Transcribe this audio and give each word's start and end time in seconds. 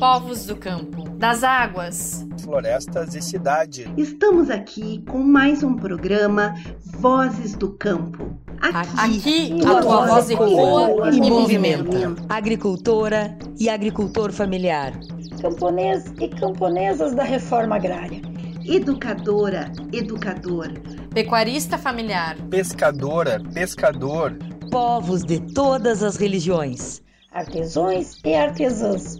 povos 0.00 0.46
do 0.46 0.56
campo, 0.56 1.06
das 1.10 1.44
águas, 1.44 2.26
florestas 2.42 3.14
e 3.14 3.20
cidade. 3.20 3.86
Estamos 3.98 4.48
aqui 4.48 5.04
com 5.06 5.18
mais 5.18 5.62
um 5.62 5.76
programa 5.76 6.54
Vozes 6.86 7.54
do 7.54 7.72
Campo. 7.72 8.34
Aqui, 8.62 9.58
aqui 9.58 9.66
a 9.66 9.82
tua 9.82 10.06
voz 10.06 10.30
ecoa 10.30 11.10
e 11.10 11.20
movimenta. 11.20 12.16
Agricultora 12.30 13.36
e 13.58 13.68
agricultor 13.68 14.32
familiar. 14.32 14.94
Camponês 15.42 16.10
e 16.18 16.28
camponesas 16.28 17.14
da 17.14 17.22
reforma 17.22 17.76
agrária. 17.76 18.22
Educadora, 18.66 19.70
educador. 19.92 20.72
Pecuarista 21.12 21.76
familiar. 21.76 22.38
Pescadora, 22.48 23.38
pescador. 23.52 24.34
Povos 24.70 25.22
de 25.22 25.40
todas 25.52 26.02
as 26.02 26.16
religiões. 26.16 27.02
Artesões 27.32 28.18
e 28.24 28.34
artesãs. 28.34 29.18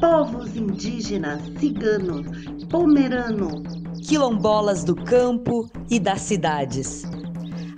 Povos 0.00 0.56
indígenas, 0.56 1.42
ciganos, 1.58 2.26
pomerano. 2.68 3.62
Quilombolas 4.06 4.82
do 4.82 4.96
campo 4.96 5.70
e 5.90 6.00
das 6.00 6.22
cidades 6.22 7.04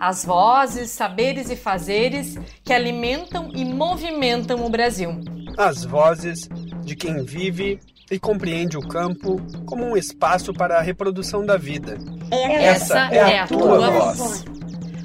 as 0.03 0.25
vozes, 0.25 0.91
saberes 0.91 1.49
e 1.49 1.55
fazeres 1.55 2.37
que 2.65 2.73
alimentam 2.73 3.53
e 3.55 3.65
movimentam 3.65 4.67
o 4.67 4.69
Brasil. 4.69 5.21
As 5.57 5.85
vozes 5.85 6.49
de 6.85 6.97
quem 6.97 7.23
vive 7.23 7.79
e 8.11 8.19
compreende 8.19 8.77
o 8.77 8.81
campo 8.81 9.41
como 9.65 9.85
um 9.85 9.97
espaço 9.97 10.53
para 10.53 10.77
a 10.77 10.83
reprodução 10.83 11.47
da 11.47 11.57
vida. 11.57 11.97
Essa, 12.33 12.99
Essa 12.99 13.15
é, 13.15 13.17
é, 13.17 13.39
a, 13.39 13.47
tua, 13.47 13.59
tua 13.59 13.91
voz. 13.91 14.19
voz. 14.19 14.45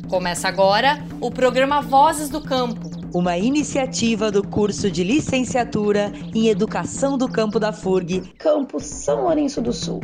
Começa 0.09 0.47
agora 0.47 0.97
o 1.21 1.29
programa 1.29 1.79
Vozes 1.79 2.29
do 2.29 2.41
Campo. 2.41 2.96
Uma 3.13 3.37
iniciativa 3.37 4.29
do 4.29 4.45
curso 4.45 4.91
de 4.91 5.03
licenciatura 5.03 6.11
em 6.35 6.49
Educação 6.49 7.17
do 7.17 7.29
Campo 7.29 7.59
da 7.59 7.71
FURG, 7.71 8.33
Campus 8.37 8.83
São 8.85 9.23
Lourenço 9.23 9.61
do 9.61 9.71
Sul. 9.71 10.01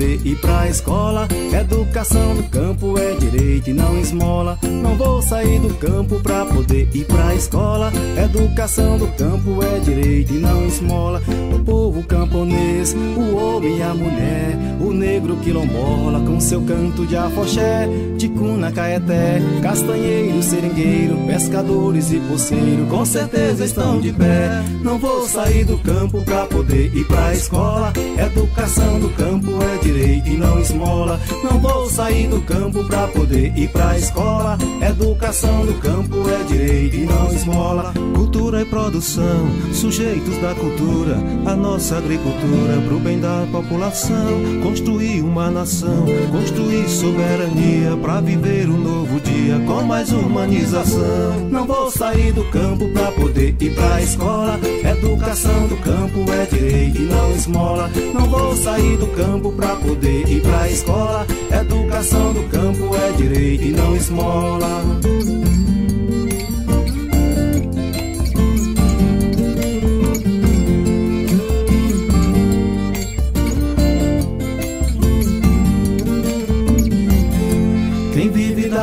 Poder 0.00 0.20
ir 0.24 0.36
pra 0.36 0.66
escola. 0.68 1.28
Educação 1.52 2.34
do 2.34 2.42
campo 2.44 2.98
é 2.98 3.14
direito 3.16 3.68
e 3.68 3.72
não 3.74 4.00
esmola. 4.00 4.58
Não 4.62 4.96
vou 4.96 5.20
sair 5.20 5.60
do 5.60 5.74
campo 5.74 6.18
pra 6.20 6.46
poder 6.46 6.88
ir 6.94 7.04
pra 7.04 7.34
escola. 7.34 7.92
Educação 8.16 8.96
do 8.96 9.06
campo 9.08 9.62
é 9.62 9.78
direito 9.80 10.32
e 10.32 10.38
não 10.38 10.66
esmola. 10.66 11.20
O 11.54 11.62
povo 11.62 12.02
camponês, 12.04 12.94
o 12.94 13.36
homem 13.36 13.78
e 13.78 13.82
a 13.82 13.92
mulher, 13.92 14.56
o 14.80 14.92
negro 14.92 15.36
quilombola 15.36 16.20
com 16.20 16.40
seu 16.40 16.62
canto 16.62 17.06
de 17.06 17.16
afoxé, 17.16 17.88
ticuna, 18.18 18.72
caeté, 18.72 19.40
castanheiro, 19.62 20.42
seringueiro, 20.42 21.16
pescadores 21.26 22.10
e 22.12 22.18
poceiro, 22.20 22.86
com 22.88 23.04
certeza 23.04 23.64
estão 23.64 24.00
de 24.00 24.12
pé. 24.12 24.62
Não 24.82 24.98
vou 24.98 25.26
sair 25.28 25.64
do 25.64 25.76
campo 25.78 26.22
pra 26.22 26.46
poder 26.46 26.94
ir 26.94 27.04
pra 27.04 27.34
escola. 27.34 27.92
Educação 28.18 28.98
do 28.98 29.10
campo 29.10 29.50
é 29.62 29.78
direito 29.84 30.28
e 30.28 30.36
não 30.36 30.58
esmola. 30.58 31.20
Não 31.44 31.58
vou 31.60 31.88
sair 31.88 32.28
do 32.28 32.40
campo 32.42 32.82
pra 32.84 33.06
poder 33.08 33.56
ir 33.56 33.68
pra 33.68 33.98
escola. 33.98 34.56
Educação 34.80 35.66
do 35.66 35.74
campo 35.74 36.16
é 36.28 36.42
direito 36.44 36.96
e 36.96 37.04
não 37.04 37.30
esmola. 37.32 37.92
Cultura 38.14 38.62
e 38.62 38.64
produção, 38.64 39.48
sujeitos 39.72 40.36
da 40.38 40.54
cultura, 40.54 41.18
a 41.46 41.54
nossa 41.54 41.98
agricultura 41.98 42.80
pro 42.86 42.98
bem 42.98 43.20
da 43.20 43.46
população. 43.52 44.60
Construir 44.70 45.22
uma 45.22 45.50
nação, 45.50 46.06
construir 46.30 46.88
soberania 46.88 47.96
pra 48.00 48.20
viver 48.20 48.68
um 48.68 48.78
novo 48.78 49.18
dia 49.18 49.58
com 49.66 49.82
mais 49.82 50.12
humanização. 50.12 51.48
Não 51.50 51.66
vou 51.66 51.90
sair 51.90 52.32
do 52.32 52.44
campo 52.44 52.88
pra 52.90 53.10
poder 53.10 53.56
ir 53.60 53.74
pra 53.74 54.00
escola. 54.00 54.60
Educação 54.88 55.66
do 55.66 55.76
campo 55.78 56.24
é 56.32 56.46
direito 56.46 57.02
e 57.02 57.06
não 57.06 57.34
esmola. 57.34 57.90
Não 58.14 58.26
vou 58.26 58.54
sair 58.54 58.96
do 58.96 59.08
campo 59.08 59.50
pra 59.50 59.74
poder 59.74 60.28
ir 60.28 60.40
pra 60.40 60.70
escola. 60.70 61.26
Educação 61.50 62.32
do 62.32 62.44
campo 62.44 62.94
é 62.94 63.10
direito 63.16 63.64
e 63.64 63.70
não 63.72 63.96
esmola. 63.96 64.82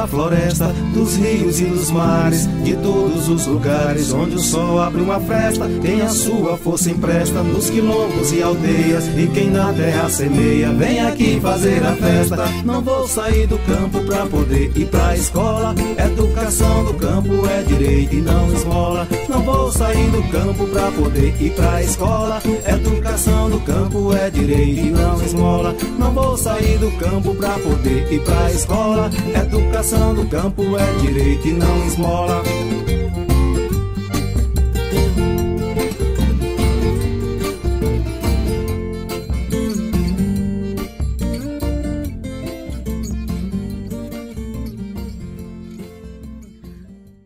Floresta, 0.08 0.74
dos 0.94 1.16
rios 1.16 1.60
e 1.60 1.66
dos 1.66 1.92
mares, 1.92 2.48
de 2.64 2.76
todos 2.76 3.30
os 3.30 3.46
lugares 3.46 4.12
onde 4.12 4.36
o 4.36 4.40
sol 4.40 4.80
abre 4.80 5.02
uma 5.02 5.20
festa, 5.20 5.70
tem 5.82 6.02
a 6.02 6.10
sua 6.10 6.58
força 6.58 6.90
empresta 6.90 7.44
nos 7.44 7.70
quilombos 7.70 8.32
e 8.32 8.42
aldeias, 8.42 9.08
e 9.16 9.28
quem 9.28 9.50
na 9.50 9.72
terra 9.74 10.10
semeia, 10.10 10.72
vem 10.72 11.00
aqui 11.00 11.40
fazer 11.40 11.84
a 11.86 11.94
festa. 11.94 12.46
Não 12.64 12.82
vou 12.82 13.08
sair 13.08 13.48
do 13.48 13.58
campo 13.60 14.00
pra 14.02 14.26
poder 14.26 14.72
ir 14.76 14.86
pra 14.86 15.16
escola, 15.16 15.76
educação 15.98 16.86
do 16.86 16.94
campo 16.94 17.48
é 17.48 17.64
direito 17.64 18.16
e 18.16 18.22
não 18.22 18.54
esmola. 18.54 19.08
Não 19.30 19.42
vou 19.42 19.72
sair 19.72 20.10
do 20.10 20.24
campo 20.32 20.68
pra 20.68 20.92
poder 20.92 21.36
ir 21.40 21.52
pra 21.52 21.84
escola, 21.84 22.42
educação 22.68 23.50
do 23.50 23.60
campo 23.62 24.14
é 24.16 24.30
direito 24.30 24.88
e 24.88 24.90
não 24.92 25.22
esmola. 25.22 25.76
Não 25.98 26.12
vou 26.12 26.38
sair 26.38 26.78
do 26.78 26.92
campo 26.98 27.36
pra 27.36 27.52
poder 27.60 28.12
ir 28.12 28.22
pra 28.22 28.52
escola, 28.52 29.10
educação 29.36 29.97
do 29.98 30.30
campo 30.30 30.62
é 30.78 30.94
direito 31.02 31.48
e 31.48 31.54
não 31.54 31.88
esmola. 31.88 32.44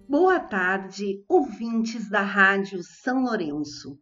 Boa 0.08 0.40
tarde, 0.40 1.24
ouvintes 1.28 2.10
da 2.10 2.22
Rádio 2.22 2.82
São 2.84 3.24
Lourenço. 3.24 3.98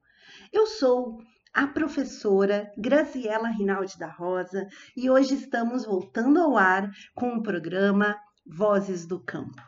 Eu 0.53 0.68
sou 0.68 1.18
a 1.53 1.68
professora 1.68 2.72
Graziela 2.78 3.50
Rinaldi 3.50 3.97
da 3.97 4.09
Rosa 4.09 4.68
e 4.96 5.09
hoje 5.09 5.35
estamos 5.35 5.85
voltando 5.85 6.40
ao 6.40 6.58
ar 6.58 6.90
com 7.16 7.35
o 7.35 7.44
programa 7.44 8.16
Vozes 8.51 9.05
do 9.05 9.19
Campo. 9.19 9.61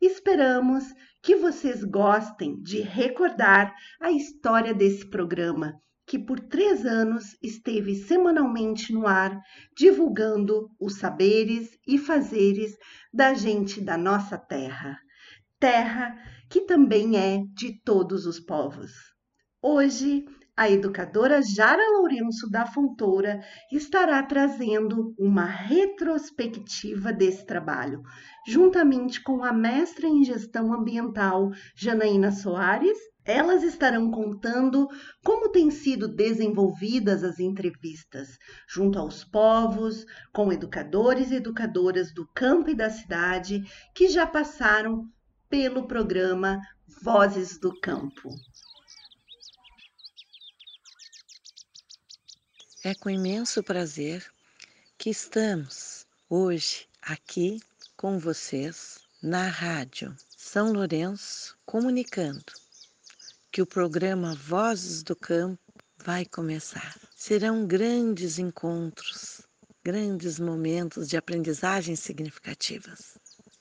Esperamos 0.00 0.84
que 1.22 1.36
vocês 1.36 1.82
gostem 1.82 2.60
de 2.60 2.80
recordar 2.82 3.74
a 3.98 4.10
história 4.10 4.74
desse 4.74 5.08
programa, 5.08 5.80
que 6.06 6.18
por 6.18 6.38
três 6.38 6.84
anos 6.84 7.34
esteve 7.42 7.94
semanalmente 7.94 8.92
no 8.92 9.06
ar, 9.06 9.40
divulgando 9.74 10.68
os 10.78 10.98
saberes 10.98 11.78
e 11.88 11.96
fazeres 11.96 12.76
da 13.10 13.32
gente 13.32 13.80
da 13.80 13.96
nossa 13.96 14.36
terra, 14.36 14.98
terra 15.58 16.14
que 16.50 16.60
também 16.60 17.16
é 17.16 17.42
de 17.54 17.80
todos 17.82 18.26
os 18.26 18.38
povos. 18.38 18.92
Hoje 19.62 20.26
a 20.56 20.70
educadora 20.70 21.42
Jara 21.42 21.82
Lourenço 21.98 22.48
da 22.48 22.64
Fontoura 22.64 23.40
estará 23.72 24.22
trazendo 24.22 25.12
uma 25.18 25.44
retrospectiva 25.44 27.12
desse 27.12 27.44
trabalho, 27.44 28.02
juntamente 28.46 29.20
com 29.20 29.42
a 29.42 29.52
mestra 29.52 30.06
em 30.06 30.22
gestão 30.22 30.72
ambiental 30.72 31.50
Janaína 31.74 32.30
Soares. 32.30 32.96
Elas 33.24 33.62
estarão 33.62 34.10
contando 34.10 34.86
como 35.24 35.48
têm 35.48 35.70
sido 35.70 36.06
desenvolvidas 36.06 37.24
as 37.24 37.40
entrevistas 37.40 38.38
junto 38.68 38.98
aos 38.98 39.24
povos, 39.24 40.04
com 40.32 40.52
educadores 40.52 41.30
e 41.30 41.36
educadoras 41.36 42.12
do 42.12 42.28
campo 42.34 42.70
e 42.70 42.76
da 42.76 42.90
cidade 42.90 43.64
que 43.94 44.08
já 44.08 44.26
passaram 44.26 45.08
pelo 45.48 45.88
programa 45.88 46.60
Vozes 47.02 47.58
do 47.58 47.72
Campo. 47.80 48.28
É 52.86 52.94
com 52.94 53.08
imenso 53.08 53.62
prazer 53.62 54.30
que 54.98 55.08
estamos 55.08 56.04
hoje 56.28 56.86
aqui 57.00 57.58
com 57.96 58.18
vocês 58.18 58.98
na 59.22 59.48
Rádio 59.48 60.14
São 60.36 60.70
Lourenço, 60.70 61.56
comunicando 61.64 62.44
que 63.50 63.62
o 63.62 63.66
programa 63.66 64.34
Vozes 64.34 65.02
do 65.02 65.16
Campo 65.16 65.58
vai 66.04 66.26
começar. 66.26 66.94
Serão 67.16 67.66
grandes 67.66 68.38
encontros 68.38 69.40
grandes 69.82 70.38
momentos 70.38 71.08
de 71.08 71.16
aprendizagem 71.16 71.96
significativas. 71.96 73.16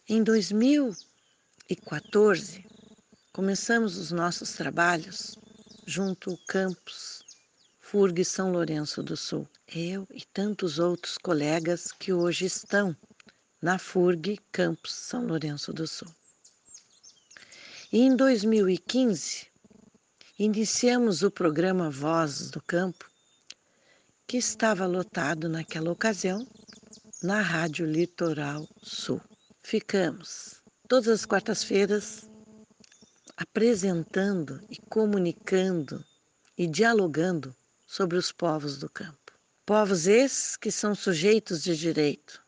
Em 0.10 0.22
2014, 0.22 2.66
começamos 3.32 3.96
os 3.96 4.12
nossos 4.12 4.52
trabalhos 4.52 5.38
junto 5.88 6.32
ao 6.32 6.38
campus 6.46 7.13
FURG 7.94 8.26
São 8.26 8.52
Lourenço 8.52 9.04
do 9.04 9.16
Sul. 9.16 9.48
Eu 9.68 10.08
e 10.12 10.26
tantos 10.34 10.80
outros 10.80 11.16
colegas 11.16 11.92
que 11.92 12.12
hoje 12.12 12.46
estão 12.46 12.98
na 13.62 13.78
FURG 13.78 14.40
Campus 14.52 14.94
São 14.94 15.28
Lourenço 15.28 15.72
do 15.72 15.86
Sul. 15.86 16.08
E 17.92 18.00
em 18.00 18.16
2015, 18.16 19.46
iniciamos 20.40 21.22
o 21.22 21.30
programa 21.30 21.92
Vozes 21.92 22.50
do 22.50 22.60
Campo, 22.64 23.08
que 24.26 24.38
estava 24.38 24.88
lotado 24.88 25.48
naquela 25.48 25.92
ocasião 25.92 26.48
na 27.22 27.42
Rádio 27.42 27.86
Litoral 27.86 28.68
Sul. 28.82 29.22
Ficamos 29.62 30.64
todas 30.88 31.10
as 31.10 31.26
quartas-feiras 31.26 32.28
apresentando 33.38 34.60
e 34.68 34.78
comunicando 34.90 36.04
e 36.58 36.66
dialogando 36.66 37.56
sobre 37.94 38.18
os 38.18 38.32
povos 38.32 38.80
do 38.80 38.90
campo. 38.90 39.32
Povos 39.68 40.08
esses 40.08 40.58
que 40.58 40.72
são 40.72 40.96
sujeitos 40.96 41.62
de 41.62 41.78
direito, 41.78 42.44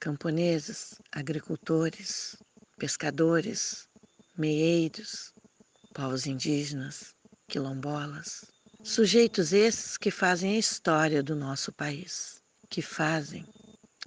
camponeses, 0.00 1.00
agricultores, 1.12 2.34
pescadores, 2.76 3.88
meeiros, 4.36 5.32
povos 5.94 6.26
indígenas, 6.26 7.14
quilombolas, 7.46 8.44
sujeitos 8.82 9.52
esses 9.52 9.96
que 9.96 10.10
fazem 10.10 10.56
a 10.56 10.58
história 10.58 11.22
do 11.22 11.36
nosso 11.36 11.70
país, 11.70 12.42
que 12.68 12.82
fazem 12.82 13.46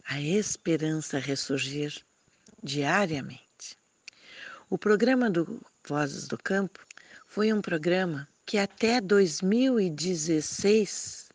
a 0.10 0.20
esperança 0.20 1.20
ressurgir 1.20 2.04
diariamente. 2.62 3.78
O 4.70 4.78
programa 4.78 5.30
do 5.30 5.62
Vozes 5.88 6.28
do 6.28 6.38
Campo 6.38 6.86
foi 7.26 7.54
um 7.54 7.62
programa 7.62 8.28
que 8.52 8.58
até 8.58 9.00
2016 9.00 11.30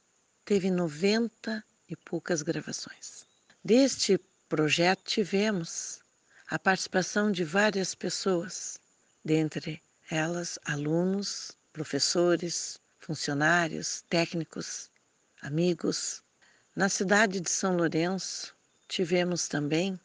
teve 0.45 0.71
90 0.71 1.65
e 1.89 1.97
poucas 1.97 2.43
gravações. 2.43 3.25
Deste 3.65 4.21
projeto 4.51 5.03
tivemos 5.03 6.01
a 6.47 6.59
participação 6.59 7.33
de 7.33 7.43
várias 7.43 7.95
pessoas, 7.95 8.79
dentre 9.25 9.83
elas 10.11 10.59
alunos, 10.67 11.53
professores, 11.73 12.79
funcionários, 12.99 14.05
técnicos, 14.11 14.91
amigos. 15.41 16.23
Na 16.77 16.91
cidade 16.91 17.41
de 17.41 17.49
São 17.49 17.79
Lourenço, 17.79 18.55
tivemos 18.89 19.49
também 19.49 19.99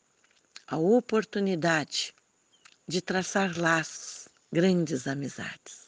a 0.65 0.77
oportunidade 0.77 2.15
de 2.87 3.01
traçar 3.01 3.59
laços, 3.59 4.29
grandes 4.49 5.07
amizades. 5.07 5.80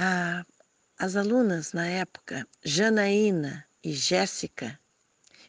A, 0.00 0.46
as 0.96 1.16
alunas 1.16 1.72
na 1.72 1.84
época, 1.84 2.46
Janaína 2.62 3.66
e 3.82 3.92
Jéssica, 3.92 4.78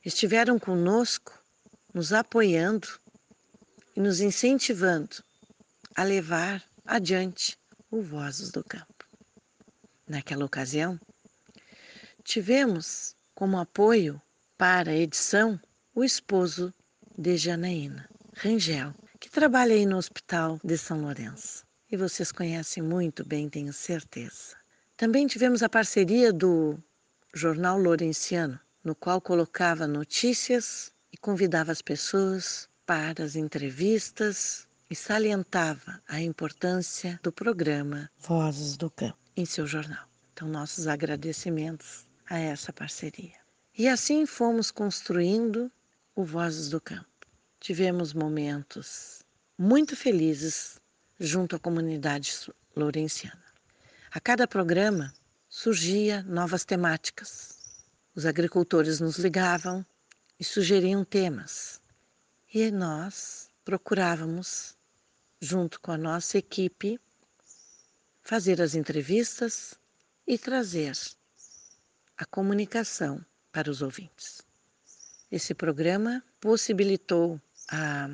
estiveram 0.03 0.57
conosco, 0.57 1.39
nos 1.93 2.11
apoiando 2.11 2.87
e 3.95 3.99
nos 3.99 4.21
incentivando 4.21 5.23
a 5.95 6.03
levar 6.03 6.63
adiante 6.83 7.59
o 7.91 8.01
Vozes 8.01 8.49
do 8.49 8.63
Campo. 8.63 9.05
Naquela 10.07 10.45
ocasião, 10.45 10.99
tivemos 12.23 13.15
como 13.35 13.59
apoio 13.59 14.19
para 14.57 14.89
a 14.89 14.95
edição 14.95 15.61
o 15.93 16.03
esposo 16.03 16.73
de 17.15 17.37
Janaína, 17.37 18.09
Rangel, 18.35 18.95
que 19.19 19.29
trabalha 19.29 19.75
aí 19.75 19.85
no 19.85 19.97
Hospital 19.97 20.59
de 20.63 20.75
São 20.75 21.01
Lourenço. 21.01 21.68
E 21.91 21.97
vocês 21.97 22.31
conhecem 22.31 22.83
muito 22.83 23.25
bem, 23.25 23.49
tenho 23.49 23.73
certeza. 23.73 24.55
Também 24.95 25.25
tivemos 25.25 25.63
a 25.63 25.69
parceria 25.69 26.31
do 26.31 26.77
Jornal 27.33 27.79
Lourenciano, 27.79 28.59
no 28.83 28.93
qual 28.93 29.19
colocava 29.19 29.87
notícias 29.87 30.93
e 31.11 31.17
convidava 31.17 31.71
as 31.71 31.81
pessoas 31.81 32.69
para 32.85 33.23
as 33.23 33.35
entrevistas 33.35 34.67
e 34.87 34.95
salientava 34.95 35.99
a 36.07 36.21
importância 36.21 37.19
do 37.23 37.31
programa 37.31 38.09
Vozes 38.19 38.77
do 38.77 38.91
Campo 38.91 39.17
em 39.35 39.45
seu 39.45 39.65
jornal. 39.65 40.07
Então, 40.33 40.47
nossos 40.47 40.87
agradecimentos 40.87 42.05
a 42.29 42.37
essa 42.37 42.71
parceria. 42.71 43.37
E 43.75 43.87
assim 43.87 44.25
fomos 44.25 44.69
construindo 44.69 45.71
o 46.15 46.23
Vozes 46.23 46.69
do 46.69 46.79
Campo. 46.79 47.07
Tivemos 47.59 48.13
momentos 48.13 49.23
muito 49.57 49.95
felizes 49.95 50.79
junto 51.19 51.55
à 51.55 51.59
comunidade 51.59 52.49
lourenciana. 52.75 53.43
A 54.11 54.19
cada 54.19 54.47
programa 54.47 55.13
surgia 55.49 56.23
novas 56.23 56.63
temáticas. 56.63 57.83
Os 58.15 58.25
agricultores 58.25 58.99
nos 58.99 59.17
ligavam 59.17 59.85
e 60.39 60.43
sugeriam 60.43 61.03
temas. 61.03 61.81
E 62.53 62.71
nós 62.71 63.49
procurávamos, 63.65 64.77
junto 65.41 65.79
com 65.81 65.91
a 65.91 65.97
nossa 65.97 66.37
equipe, 66.37 66.99
fazer 68.21 68.61
as 68.61 68.73
entrevistas 68.73 69.75
e 70.25 70.37
trazer 70.37 70.97
a 72.17 72.25
comunicação 72.25 73.23
para 73.51 73.69
os 73.69 73.81
ouvintes. 73.81 74.41
Esse 75.31 75.53
programa 75.53 76.23
possibilitou 76.39 77.39
a 77.69 78.09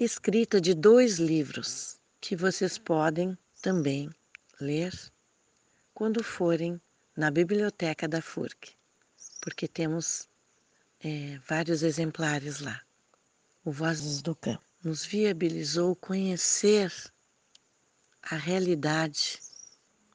escrita 0.00 0.60
de 0.60 0.74
dois 0.74 1.18
livros 1.18 1.98
que 2.26 2.34
vocês 2.34 2.78
podem 2.78 3.36
também 3.60 4.10
ler 4.58 4.94
quando 5.92 6.24
forem 6.24 6.80
na 7.14 7.30
biblioteca 7.30 8.08
da 8.08 8.22
FURC, 8.22 8.74
porque 9.42 9.68
temos 9.68 10.26
é, 11.00 11.38
vários 11.46 11.82
exemplares 11.82 12.60
lá. 12.60 12.80
O 13.62 13.70
Vozes 13.70 14.22
do 14.22 14.34
Campo 14.34 14.64
nos 14.82 15.04
viabilizou 15.04 15.94
conhecer 15.94 16.90
a 18.22 18.36
realidade 18.36 19.38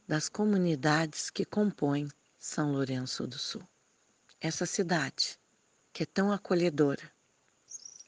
das 0.07 0.27
comunidades 0.29 1.29
que 1.29 1.45
compõem 1.45 2.09
São 2.39 2.71
Lourenço 2.71 3.27
do 3.27 3.37
Sul. 3.37 3.61
Essa 4.41 4.65
cidade 4.65 5.39
que 5.93 6.01
é 6.01 6.07
tão 6.07 6.31
acolhedora 6.31 7.11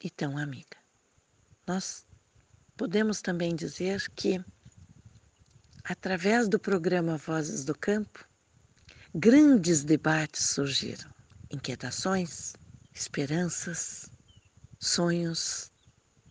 e 0.04 0.10
tão 0.10 0.40
amiga. 0.40 0.78
Nós 1.68 2.04
podemos 2.82 3.22
também 3.22 3.56
dizer 3.56 4.10
que, 4.16 4.44
através 5.84 6.48
do 6.48 6.58
programa 6.58 7.16
Vozes 7.16 7.64
do 7.64 7.78
Campo, 7.78 8.28
grandes 9.14 9.84
debates 9.84 10.46
surgiram, 10.46 11.14
inquietações, 11.52 12.54
esperanças, 12.92 14.10
sonhos 14.80 15.72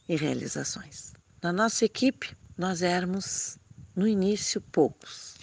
e 0.09 0.17
realizações. 0.17 1.13
Na 1.41 1.53
nossa 1.53 1.85
equipe, 1.85 2.37
nós 2.59 2.83
éramos, 2.83 3.57
no 3.95 4.09
início, 4.09 4.61
poucos. 4.61 5.37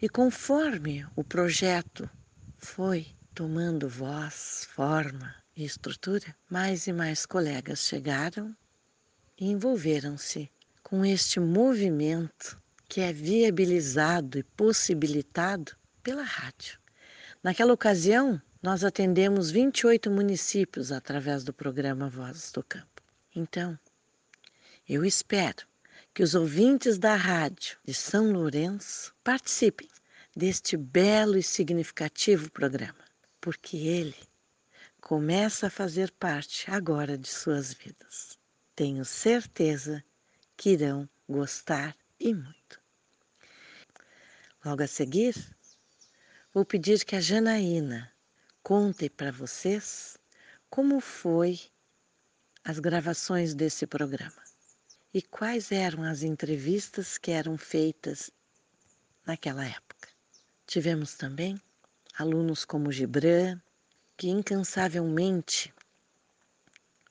E 0.00 0.08
conforme 0.08 1.06
o 1.14 1.22
projeto 1.22 2.08
foi 2.56 3.06
tomando 3.34 3.86
voz, 3.86 4.66
forma 4.74 5.34
e 5.54 5.62
estrutura, 5.62 6.34
mais 6.50 6.86
e 6.86 6.92
mais 6.94 7.26
colegas 7.26 7.80
chegaram 7.80 8.56
e 9.38 9.46
envolveram-se 9.46 10.50
com 10.82 11.04
este 11.04 11.38
movimento 11.38 12.60
que 12.88 13.00
é 13.00 13.12
viabilizado 13.12 14.38
e 14.38 14.42
possibilitado 14.42 15.72
pela 16.02 16.22
rádio. 16.22 16.78
Naquela 17.42 17.72
ocasião, 17.72 18.40
nós 18.62 18.82
atendemos 18.82 19.50
28 19.50 20.10
municípios 20.10 20.90
através 20.90 21.44
do 21.44 21.52
programa 21.52 22.08
Vozes 22.08 22.50
do 22.50 22.62
Campo. 22.62 23.02
Então, 23.34 23.78
eu 24.88 25.04
espero 25.04 25.66
que 26.14 26.22
os 26.22 26.34
ouvintes 26.34 26.98
da 26.98 27.14
rádio 27.14 27.78
de 27.84 27.94
São 27.94 28.32
Lourenço 28.32 29.14
participem 29.22 29.88
deste 30.34 30.76
belo 30.76 31.36
e 31.36 31.42
significativo 31.42 32.50
programa 32.50 33.08
porque 33.40 33.76
ele 33.76 34.16
começa 35.00 35.68
a 35.68 35.70
fazer 35.70 36.10
parte 36.12 36.70
agora 36.70 37.16
de 37.16 37.28
suas 37.28 37.72
vidas. 37.72 38.37
Tenho 38.78 39.04
certeza 39.04 40.04
que 40.56 40.70
irão 40.70 41.10
gostar 41.28 41.96
e 42.20 42.32
muito. 42.32 42.80
Logo 44.64 44.84
a 44.84 44.86
seguir, 44.86 45.34
vou 46.54 46.64
pedir 46.64 47.04
que 47.04 47.16
a 47.16 47.20
Janaína 47.20 48.12
conte 48.62 49.10
para 49.10 49.32
vocês 49.32 50.16
como 50.70 51.00
foi 51.00 51.60
as 52.62 52.78
gravações 52.78 53.52
desse 53.52 53.84
programa 53.84 54.44
e 55.12 55.22
quais 55.22 55.72
eram 55.72 56.04
as 56.04 56.22
entrevistas 56.22 57.18
que 57.18 57.32
eram 57.32 57.58
feitas 57.58 58.30
naquela 59.26 59.66
época. 59.66 60.08
Tivemos 60.68 61.14
também 61.16 61.60
alunos 62.16 62.64
como 62.64 62.92
Gibran, 62.92 63.60
que 64.16 64.28
incansavelmente 64.28 65.74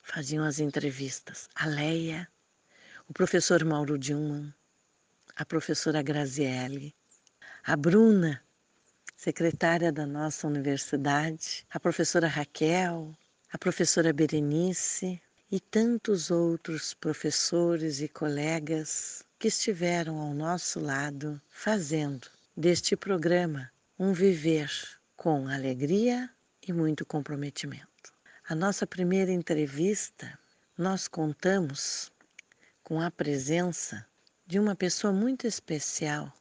faziam 0.08 0.44
as 0.44 0.58
entrevistas. 0.58 1.48
A 1.54 1.66
Leia, 1.66 2.26
o 3.06 3.12
professor 3.12 3.62
Mauro 3.64 3.98
Dilman, 3.98 4.52
a 5.36 5.44
professora 5.44 6.02
Graziele, 6.02 6.94
a 7.64 7.76
Bruna, 7.76 8.42
secretária 9.16 9.92
da 9.92 10.06
nossa 10.06 10.46
universidade, 10.46 11.66
a 11.70 11.78
professora 11.78 12.26
Raquel, 12.26 13.14
a 13.52 13.58
professora 13.58 14.12
Berenice 14.12 15.20
e 15.50 15.60
tantos 15.60 16.30
outros 16.30 16.94
professores 16.94 18.00
e 18.00 18.08
colegas 18.08 19.22
que 19.38 19.48
estiveram 19.48 20.18
ao 20.18 20.32
nosso 20.32 20.80
lado 20.80 21.40
fazendo 21.50 22.28
deste 22.56 22.96
programa 22.96 23.70
um 23.98 24.12
viver 24.12 24.70
com 25.16 25.48
alegria 25.48 26.30
e 26.66 26.72
muito 26.72 27.04
comprometimento. 27.04 27.97
A 28.50 28.54
nossa 28.54 28.86
primeira 28.86 29.30
entrevista, 29.30 30.38
nós 30.74 31.06
contamos 31.06 32.10
com 32.82 32.98
a 32.98 33.10
presença 33.10 34.06
de 34.46 34.58
uma 34.58 34.74
pessoa 34.74 35.12
muito 35.12 35.46
especial 35.46 36.32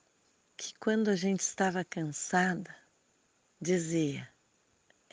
que, 0.56 0.74
quando 0.80 1.10
a 1.10 1.18
gente 1.18 1.42
estava 1.42 1.84
cansada, 1.84 2.74
dizia: 3.60 4.26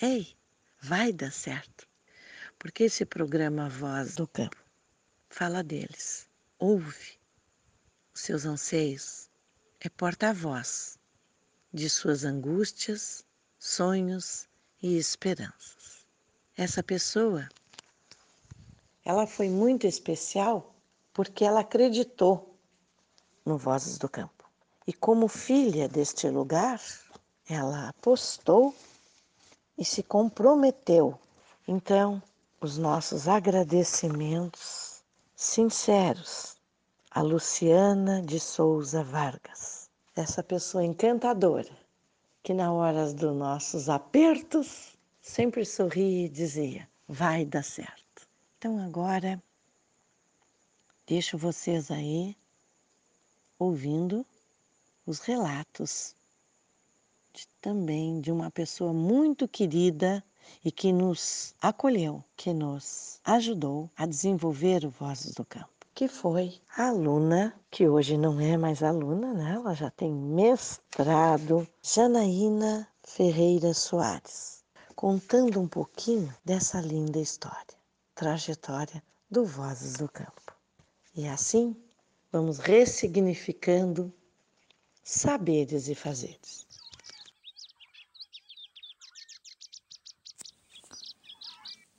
Ei, 0.00 0.36
vai 0.80 1.12
dar 1.12 1.32
certo. 1.32 1.84
Porque 2.60 2.84
esse 2.84 3.04
programa 3.04 3.68
Voz 3.68 4.14
do 4.14 4.28
Campo 4.28 4.64
fala 5.28 5.64
deles, 5.64 6.28
ouve 6.60 7.18
os 8.14 8.20
seus 8.20 8.44
anseios, 8.44 9.28
é 9.80 9.88
porta-voz 9.88 10.96
de 11.72 11.90
suas 11.90 12.22
angústias, 12.22 13.24
sonhos 13.58 14.48
e 14.80 14.96
esperanças. 14.96 15.83
Essa 16.56 16.84
pessoa, 16.84 17.49
ela 19.04 19.26
foi 19.26 19.49
muito 19.49 19.88
especial 19.88 20.73
porque 21.12 21.44
ela 21.44 21.61
acreditou 21.61 22.56
no 23.44 23.58
Vozes 23.58 23.99
do 23.99 24.08
Campo. 24.08 24.44
E 24.87 24.92
como 24.92 25.26
filha 25.26 25.88
deste 25.88 26.28
lugar, 26.28 26.80
ela 27.49 27.88
apostou 27.88 28.73
e 29.76 29.84
se 29.84 30.02
comprometeu. 30.02 31.18
Então, 31.66 32.23
os 32.61 32.78
nossos 32.78 33.26
agradecimentos 33.26 35.02
sinceros 35.34 36.56
a 37.11 37.20
Luciana 37.20 38.23
de 38.23 38.38
Souza 38.38 39.02
Vargas, 39.02 39.90
essa 40.14 40.42
pessoa 40.42 40.84
encantadora 40.84 41.70
que 42.44 42.54
na 42.54 42.73
hora 42.73 43.12
dos 43.12 43.34
nossos 43.34 43.88
apertos 43.88 44.93
sempre 45.24 45.64
sorria 45.64 46.26
e 46.26 46.28
dizia: 46.28 46.86
vai 47.08 47.46
dar 47.46 47.64
certo. 47.64 48.28
Então 48.58 48.78
agora 48.78 49.42
deixo 51.06 51.38
vocês 51.38 51.90
aí 51.90 52.36
ouvindo 53.58 54.24
os 55.06 55.20
relatos 55.20 56.14
de, 57.32 57.48
também 57.60 58.20
de 58.20 58.30
uma 58.30 58.50
pessoa 58.50 58.92
muito 58.92 59.48
querida 59.48 60.22
e 60.62 60.70
que 60.70 60.92
nos 60.92 61.54
acolheu, 61.60 62.22
que 62.36 62.52
nos 62.52 63.18
ajudou 63.24 63.90
a 63.96 64.04
desenvolver 64.04 64.84
o 64.84 64.90
Vozes 64.90 65.32
do 65.34 65.44
Campo, 65.44 65.86
que 65.94 66.06
foi 66.06 66.60
a 66.76 66.88
aluna, 66.88 67.58
que 67.70 67.88
hoje 67.88 68.18
não 68.18 68.38
é 68.38 68.58
mais 68.58 68.82
aluna, 68.82 69.32
né? 69.32 69.54
ela 69.54 69.74
já 69.74 69.90
tem 69.90 70.12
mestrado, 70.12 71.66
Janaína 71.82 72.86
Ferreira 73.02 73.72
Soares, 73.72 74.53
contando 75.04 75.61
um 75.61 75.68
pouquinho 75.68 76.34
dessa 76.42 76.80
linda 76.80 77.18
história, 77.18 77.76
trajetória 78.14 79.02
do 79.30 79.44
Vozes 79.44 79.99
do 79.99 80.08
Campo. 80.08 80.56
E 81.14 81.28
assim 81.28 81.76
vamos 82.32 82.56
ressignificando 82.56 84.11
saberes 85.02 85.88
e 85.88 85.94
fazeres. 85.94 86.66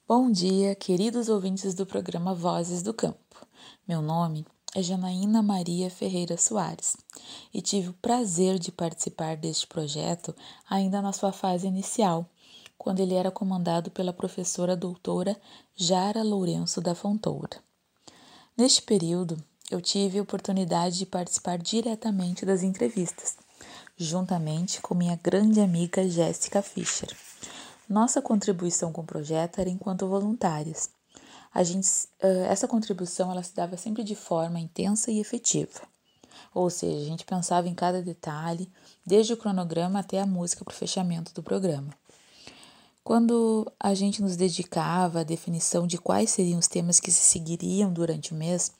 Bom 0.07 0.31
dia, 0.31 0.73
queridos 0.73 1.29
ouvintes 1.29 1.75
do 1.75 1.85
programa 1.85 2.33
Vozes 2.33 2.81
do 2.81 2.91
Campo. 2.91 3.45
Meu 3.87 4.01
nome 4.01 4.47
é 4.73 4.81
Janaína 4.81 5.43
Maria 5.43 5.91
Ferreira 5.91 6.37
Soares 6.37 6.97
e 7.53 7.61
tive 7.61 7.89
o 7.89 7.93
prazer 7.93 8.57
de 8.57 8.71
participar 8.71 9.37
deste 9.37 9.67
projeto 9.67 10.35
ainda 10.67 11.03
na 11.03 11.13
sua 11.13 11.31
fase 11.31 11.67
inicial, 11.67 12.27
quando 12.77 12.99
ele 12.99 13.13
era 13.13 13.31
comandado 13.31 13.89
pela 13.91 14.13
professora 14.13 14.75
doutora 14.75 15.35
Jara 15.75 16.23
Lourenço 16.23 16.81
da 16.81 16.93
Fontoura. 16.93 17.59
Neste 18.57 18.81
período, 18.81 19.37
eu 19.69 19.81
tive 19.81 20.19
a 20.19 20.21
oportunidade 20.21 20.97
de 20.99 21.05
participar 21.05 21.57
diretamente 21.57 22.45
das 22.45 22.63
entrevistas, 22.63 23.37
juntamente 23.97 24.81
com 24.81 24.93
minha 24.93 25.19
grande 25.21 25.59
amiga 25.59 26.07
Jéssica 26.07 26.61
Fischer. 26.61 27.09
Nossa 27.89 28.21
contribuição 28.21 28.91
com 28.91 29.01
o 29.01 29.05
projeto 29.05 29.59
era 29.59 29.69
enquanto 29.69 30.07
voluntárias. 30.07 30.89
A 31.53 31.63
gente, 31.63 31.87
essa 32.49 32.67
contribuição 32.67 33.31
ela 33.31 33.41
se 33.41 33.55
dava 33.55 33.77
sempre 33.77 34.03
de 34.03 34.15
forma 34.15 34.59
intensa 34.59 35.09
e 35.11 35.19
efetiva. 35.19 35.81
Ou 36.53 36.69
seja, 36.69 36.97
a 36.97 37.05
gente 37.05 37.25
pensava 37.25 37.67
em 37.67 37.73
cada 37.73 38.01
detalhe, 38.01 38.69
desde 39.05 39.33
o 39.33 39.37
cronograma 39.37 39.99
até 39.99 40.19
a 40.19 40.25
música 40.25 40.63
para 40.63 40.73
o 40.73 40.75
fechamento 40.75 41.33
do 41.33 41.43
programa. 41.43 41.89
Quando 43.05 43.71
a 43.79 43.93
gente 43.93 44.19
nos 44.19 44.35
dedicava 44.35 45.19
à 45.19 45.23
definição 45.23 45.85
de 45.85 45.95
quais 45.95 46.31
seriam 46.31 46.57
os 46.57 46.67
temas 46.67 46.99
que 46.99 47.11
se 47.11 47.21
seguiriam 47.21 47.93
durante 47.93 48.33
o 48.33 48.35
mês, 48.35 48.71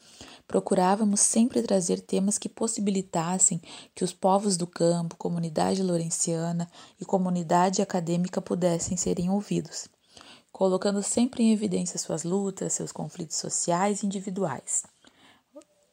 procurávamos 0.48 1.20
sempre 1.20 1.62
trazer 1.62 2.01
temas 2.01 2.39
que 2.39 2.50
possibilitassem 2.50 3.62
que 3.94 4.03
os 4.03 4.12
povos 4.13 4.58
do 4.58 4.65
campo, 4.65 5.15
comunidade 5.15 5.84
lourenciana 5.84 6.67
e 7.00 7.05
comunidade 7.05 7.84
acadêmica 7.84 8.41
pudessem 8.41 8.98
serem 8.98 9.29
ouvidos, 9.29 9.88
colocando 10.51 11.03
sempre 11.03 11.44
em 11.44 11.53
evidência 11.53 12.00
suas 12.00 12.24
lutas, 12.24 12.74
seus 12.74 12.91
conflitos 12.91 13.38
sociais 13.38 14.01
e 14.01 14.08
individuais, 14.08 14.86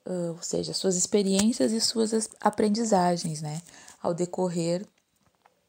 ou 0.06 0.40
seja, 0.40 0.72
suas 0.72 0.96
experiências 0.96 1.70
e 1.70 1.82
suas 1.82 2.30
aprendizagens, 2.40 3.42
né, 3.42 3.60
ao 4.02 4.14
decorrer 4.14 4.86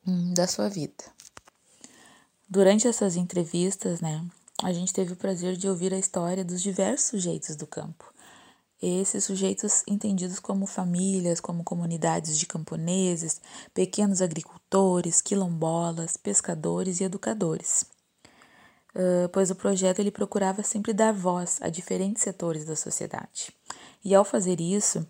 hum, 0.08 0.34
da 0.34 0.48
sua 0.48 0.70
vida. 0.70 1.13
Durante 2.54 2.88
essas 2.88 3.16
entrevistas, 3.16 4.00
né, 4.00 4.24
a 4.62 4.72
gente 4.72 4.94
teve 4.94 5.14
o 5.14 5.16
prazer 5.16 5.58
de 5.58 5.68
ouvir 5.68 5.92
a 5.92 5.98
história 5.98 6.46
dos 6.46 6.62
diversos 6.62 7.08
sujeitos 7.10 7.56
do 7.56 7.66
campo, 7.66 8.14
esses 8.80 9.24
sujeitos 9.24 9.82
entendidos 9.88 10.38
como 10.38 10.68
famílias, 10.68 11.40
como 11.40 11.64
comunidades 11.64 12.38
de 12.38 12.46
camponeses, 12.46 13.42
pequenos 13.74 14.22
agricultores, 14.22 15.20
quilombolas, 15.20 16.16
pescadores 16.16 17.00
e 17.00 17.06
educadores. 17.06 17.88
Uh, 18.94 19.28
pois 19.34 19.50
o 19.50 19.56
projeto 19.56 19.98
ele 19.98 20.12
procurava 20.12 20.62
sempre 20.62 20.94
dar 20.94 21.12
voz 21.12 21.58
a 21.60 21.70
diferentes 21.70 22.22
setores 22.22 22.66
da 22.66 22.76
sociedade. 22.76 23.52
E 24.06 24.14
ao 24.14 24.24
fazer 24.24 24.62
isso, 24.62 25.04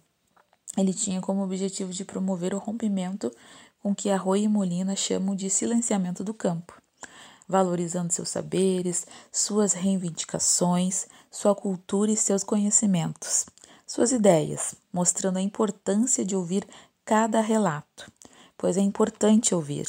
ele 0.77 0.93
tinha 0.93 1.19
como 1.19 1.43
objetivo 1.43 1.91
de 1.91 2.05
promover 2.05 2.53
o 2.53 2.57
rompimento 2.57 3.29
com 3.81 3.93
que 3.93 4.09
Arroio 4.09 4.45
e 4.45 4.47
Molina 4.47 4.95
chamam 4.95 5.35
de 5.35 5.49
silenciamento 5.49 6.23
do 6.23 6.33
campo, 6.33 6.81
valorizando 7.47 8.13
seus 8.13 8.29
saberes, 8.29 9.05
suas 9.31 9.73
reivindicações, 9.73 11.07
sua 11.31 11.55
cultura 11.55 12.11
e 12.11 12.17
seus 12.17 12.43
conhecimentos, 12.43 13.45
suas 13.85 14.11
ideias, 14.11 14.75
mostrando 14.91 15.37
a 15.37 15.41
importância 15.41 16.23
de 16.23 16.35
ouvir 16.35 16.67
cada 17.05 17.41
relato, 17.41 18.11
pois 18.57 18.77
é 18.77 18.81
importante 18.81 19.53
ouvir, 19.53 19.87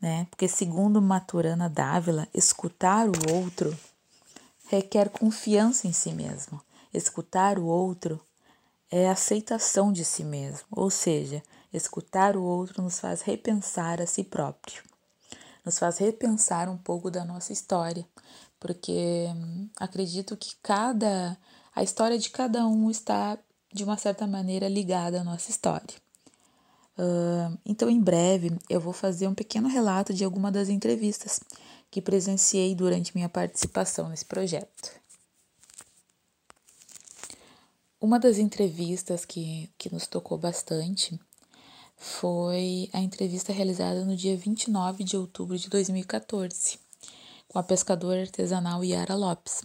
né? 0.00 0.26
Porque 0.30 0.48
segundo 0.48 1.00
Maturana 1.00 1.68
Dávila, 1.68 2.28
escutar 2.32 3.08
o 3.08 3.32
outro 3.34 3.76
requer 4.66 5.08
confiança 5.08 5.86
em 5.86 5.92
si 5.92 6.12
mesmo. 6.12 6.60
Escutar 6.92 7.58
o 7.58 7.66
outro 7.66 8.20
é 8.90 9.08
aceitação 9.08 9.92
de 9.92 10.04
si 10.04 10.24
mesmo, 10.24 10.66
ou 10.70 10.90
seja, 10.90 11.42
escutar 11.72 12.36
o 12.36 12.42
outro 12.42 12.82
nos 12.82 13.00
faz 13.00 13.22
repensar 13.22 14.00
a 14.00 14.06
si 14.06 14.22
próprio, 14.22 14.82
nos 15.64 15.78
faz 15.78 15.98
repensar 15.98 16.68
um 16.68 16.76
pouco 16.76 17.10
da 17.10 17.24
nossa 17.24 17.52
história, 17.52 18.06
porque 18.60 19.26
hum, 19.34 19.68
acredito 19.76 20.36
que 20.36 20.56
cada 20.62 21.36
a 21.74 21.82
história 21.82 22.18
de 22.18 22.30
cada 22.30 22.66
um 22.66 22.90
está, 22.90 23.36
de 23.72 23.82
uma 23.82 23.96
certa 23.96 24.26
maneira, 24.26 24.68
ligada 24.68 25.20
à 25.20 25.24
nossa 25.24 25.50
história. 25.50 25.96
Uh, 26.96 27.58
então, 27.66 27.90
em 27.90 28.00
breve, 28.00 28.56
eu 28.70 28.80
vou 28.80 28.92
fazer 28.92 29.26
um 29.26 29.34
pequeno 29.34 29.68
relato 29.68 30.14
de 30.14 30.24
alguma 30.24 30.52
das 30.52 30.68
entrevistas 30.68 31.40
que 31.90 32.00
presenciei 32.00 32.74
durante 32.76 33.14
minha 33.14 33.28
participação 33.28 34.08
nesse 34.08 34.24
projeto. 34.24 35.00
Uma 38.00 38.20
das 38.20 38.38
entrevistas 38.38 39.24
que, 39.24 39.68
que 39.76 39.92
nos 39.92 40.06
tocou 40.06 40.38
bastante 40.38 41.18
foi 41.96 42.88
a 42.92 43.00
entrevista 43.00 43.52
realizada 43.52 44.04
no 44.04 44.16
dia 44.16 44.36
29 44.36 45.04
de 45.04 45.16
outubro 45.16 45.58
de 45.58 45.68
2014, 45.68 46.78
com 47.48 47.58
a 47.58 47.62
pescadora 47.62 48.20
artesanal 48.20 48.84
Yara 48.84 49.14
Lopes. 49.14 49.62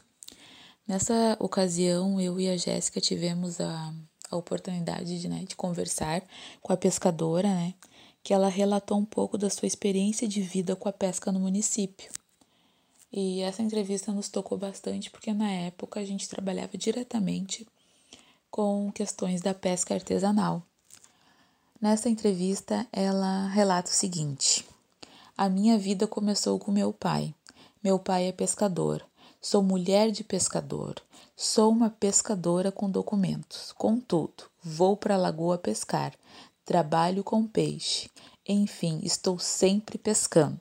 Nessa 0.88 1.38
ocasião, 1.40 2.20
eu 2.20 2.40
e 2.40 2.50
a 2.50 2.58
Jéssica 2.58 3.00
tivemos 3.00 3.60
a, 3.62 3.94
a 4.32 4.36
oportunidade 4.36 5.20
de, 5.20 5.30
né, 5.30 5.44
de 5.48 5.56
conversar 5.56 6.24
com 6.62 6.74
a 6.74 6.78
pescadora, 6.78 7.48
né, 7.48 7.74
que 8.24 8.34
ela 8.34 8.50
relatou 8.50 8.98
um 8.98 9.06
pouco 9.06 9.38
da 9.38 9.50
sua 9.50 9.68
experiência 9.68 10.28
de 10.28 10.42
vida 10.42 10.76
com 10.76 10.90
a 10.90 10.94
pesca 10.94 11.32
no 11.32 11.40
município. 11.40 12.12
E 13.12 13.42
essa 13.42 13.64
entrevista 13.64 14.12
nos 14.12 14.30
tocou 14.30 14.58
bastante 14.58 15.10
porque 15.10 15.34
na 15.34 15.52
época 15.52 16.00
a 16.00 16.06
gente 16.06 16.30
trabalhava 16.30 16.78
diretamente 16.78 17.68
com 18.52 18.92
questões 18.92 19.42
da 19.42 19.54
pesca 19.54 19.94
artesanal. 19.94 20.64
Nessa 21.82 22.10
entrevista, 22.10 22.86
ela 22.92 23.48
relata 23.48 23.90
o 23.90 23.94
seguinte: 23.94 24.68
A 25.38 25.48
minha 25.48 25.78
vida 25.78 26.06
começou 26.06 26.60
com 26.60 26.74
meu 26.74 26.92
pai. 26.92 27.34
Meu 27.82 27.98
pai 27.98 28.28
é 28.28 28.34
pescador. 28.34 29.02
Sou 29.42 29.64
mulher 29.64 30.12
de 30.12 30.22
pescador. 30.22 31.02
Sou 31.38 31.72
uma 31.72 31.90
pescadora 31.90 32.70
com 32.70 32.92
documentos. 32.92 33.72
Contudo, 33.72 34.44
vou 34.62 34.98
para 34.98 35.16
a 35.16 35.18
lagoa 35.18 35.58
pescar. 35.58 36.14
Trabalho 36.66 37.24
com 37.24 37.48
peixe. 37.48 38.12
Enfim, 38.46 39.00
estou 39.02 39.40
sempre 39.40 39.98
pescando. 39.98 40.60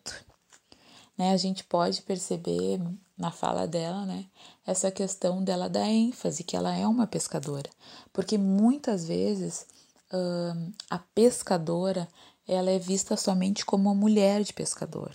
Né, 1.16 1.32
a 1.32 1.36
gente 1.36 1.64
pode 1.64 2.00
perceber 2.02 2.80
na 3.16 3.32
fala 3.32 3.66
dela, 3.66 4.06
né, 4.06 4.24
essa 4.64 4.88
questão 4.88 5.42
dela 5.42 5.68
da 5.68 5.84
ênfase 5.84 6.44
que 6.44 6.54
ela 6.54 6.76
é 6.76 6.86
uma 6.86 7.08
pescadora, 7.08 7.68
porque 8.12 8.38
muitas 8.38 9.04
vezes 9.04 9.66
uh, 10.12 10.72
a 10.90 10.98
pescadora 10.98 12.08
ela 12.46 12.70
é 12.70 12.78
vista 12.78 13.16
somente 13.16 13.64
como 13.64 13.90
uma 13.90 13.94
mulher 13.94 14.42
de 14.42 14.52
pescador, 14.52 15.14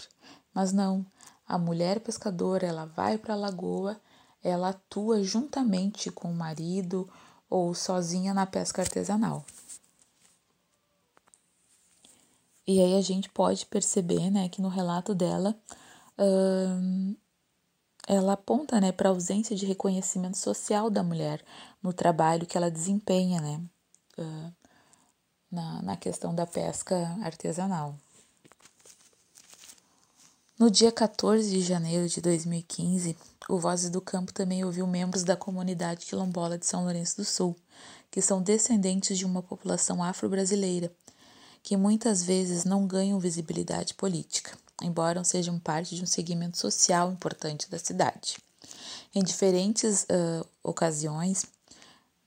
mas 0.54 0.72
não, 0.72 1.06
a 1.48 1.58
mulher 1.58 2.00
pescadora, 2.00 2.66
ela 2.66 2.86
vai 2.86 3.18
para 3.18 3.34
a 3.34 3.38
lagoa, 3.38 4.00
ela 4.44 4.70
atua 4.70 5.24
juntamente 5.24 6.12
com 6.12 6.32
o 6.32 6.36
marido 6.36 7.10
ou 7.50 7.74
sozinha 7.74 8.34
na 8.34 8.46
pesca 8.46 8.82
artesanal. 8.82 9.46
E 12.66 12.80
aí 12.80 12.96
a 12.96 13.02
gente 13.02 13.30
pode 13.30 13.66
perceber, 13.66 14.32
né, 14.32 14.48
que 14.48 14.62
no 14.62 14.70
relato 14.70 15.14
dela, 15.14 15.56
hum, 16.18 17.16
ela 18.08 18.34
aponta, 18.34 18.80
né, 18.80 18.92
para 18.92 19.10
a 19.10 19.12
ausência 19.12 19.56
de 19.56 19.66
reconhecimento 19.66 20.38
social 20.38 20.90
da 20.90 21.04
mulher 21.04 21.44
no 21.82 21.92
trabalho 21.92 22.48
que 22.48 22.58
ela 22.58 22.72
desempenha, 22.72 23.42
né, 23.42 23.62
uh, 24.18 24.63
na, 25.54 25.82
na 25.84 25.96
questão 25.96 26.34
da 26.34 26.48
pesca 26.48 27.16
artesanal. 27.22 27.96
No 30.58 30.72
dia 30.72 30.92
14 30.92 31.50
de 31.50 31.62
janeiro 31.62 32.10
de 32.10 32.20
2015, 32.22 33.16
o 33.48 33.60
Vozes 33.60 33.90
do 33.90 34.02
Campo 34.02 34.34
também 34.34 34.66
ouviu 34.66 34.88
membros 34.88 35.24
da 35.24 35.36
comunidade 35.36 36.06
quilombola 36.06 36.58
de 36.58 36.66
São 36.66 36.84
Lourenço 36.84 37.18
do 37.18 37.26
Sul, 37.26 37.56
que 38.10 38.22
são 38.22 38.42
descendentes 38.42 39.18
de 39.18 39.26
uma 39.26 39.44
população 39.44 40.04
afro-brasileira, 40.04 40.92
que 41.62 41.78
muitas 41.78 42.24
vezes 42.24 42.66
não 42.66 42.88
ganham 42.88 43.20
visibilidade 43.20 43.94
política, 43.94 44.58
embora 44.82 45.24
sejam 45.24 45.60
parte 45.60 45.96
de 45.96 46.04
um 46.04 46.08
segmento 46.08 46.58
social 46.58 47.12
importante 47.12 47.70
da 47.70 47.78
cidade. 47.78 48.38
Em 49.14 49.24
diferentes 49.24 50.04
uh, 50.04 50.48
ocasiões, 50.64 51.46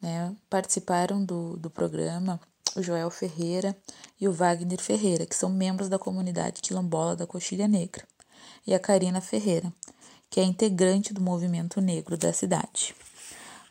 né, 0.00 0.34
participaram 0.48 1.24
do, 1.24 1.56
do 1.56 1.70
programa 1.70 2.40
o 2.76 2.82
Joel 2.82 3.10
Ferreira 3.10 3.76
e 4.20 4.28
o 4.28 4.32
Wagner 4.32 4.80
Ferreira, 4.80 5.26
que 5.26 5.34
são 5.34 5.50
membros 5.50 5.88
da 5.88 5.98
comunidade 5.98 6.60
quilombola 6.60 7.16
da 7.16 7.26
Coxilha 7.26 7.66
Negra 7.66 8.04
e 8.66 8.74
a 8.74 8.78
Karina 8.78 9.20
Ferreira, 9.20 9.72
que 10.28 10.40
é 10.40 10.44
integrante 10.44 11.14
do 11.14 11.20
movimento 11.20 11.80
negro 11.80 12.16
da 12.16 12.32
cidade. 12.32 12.94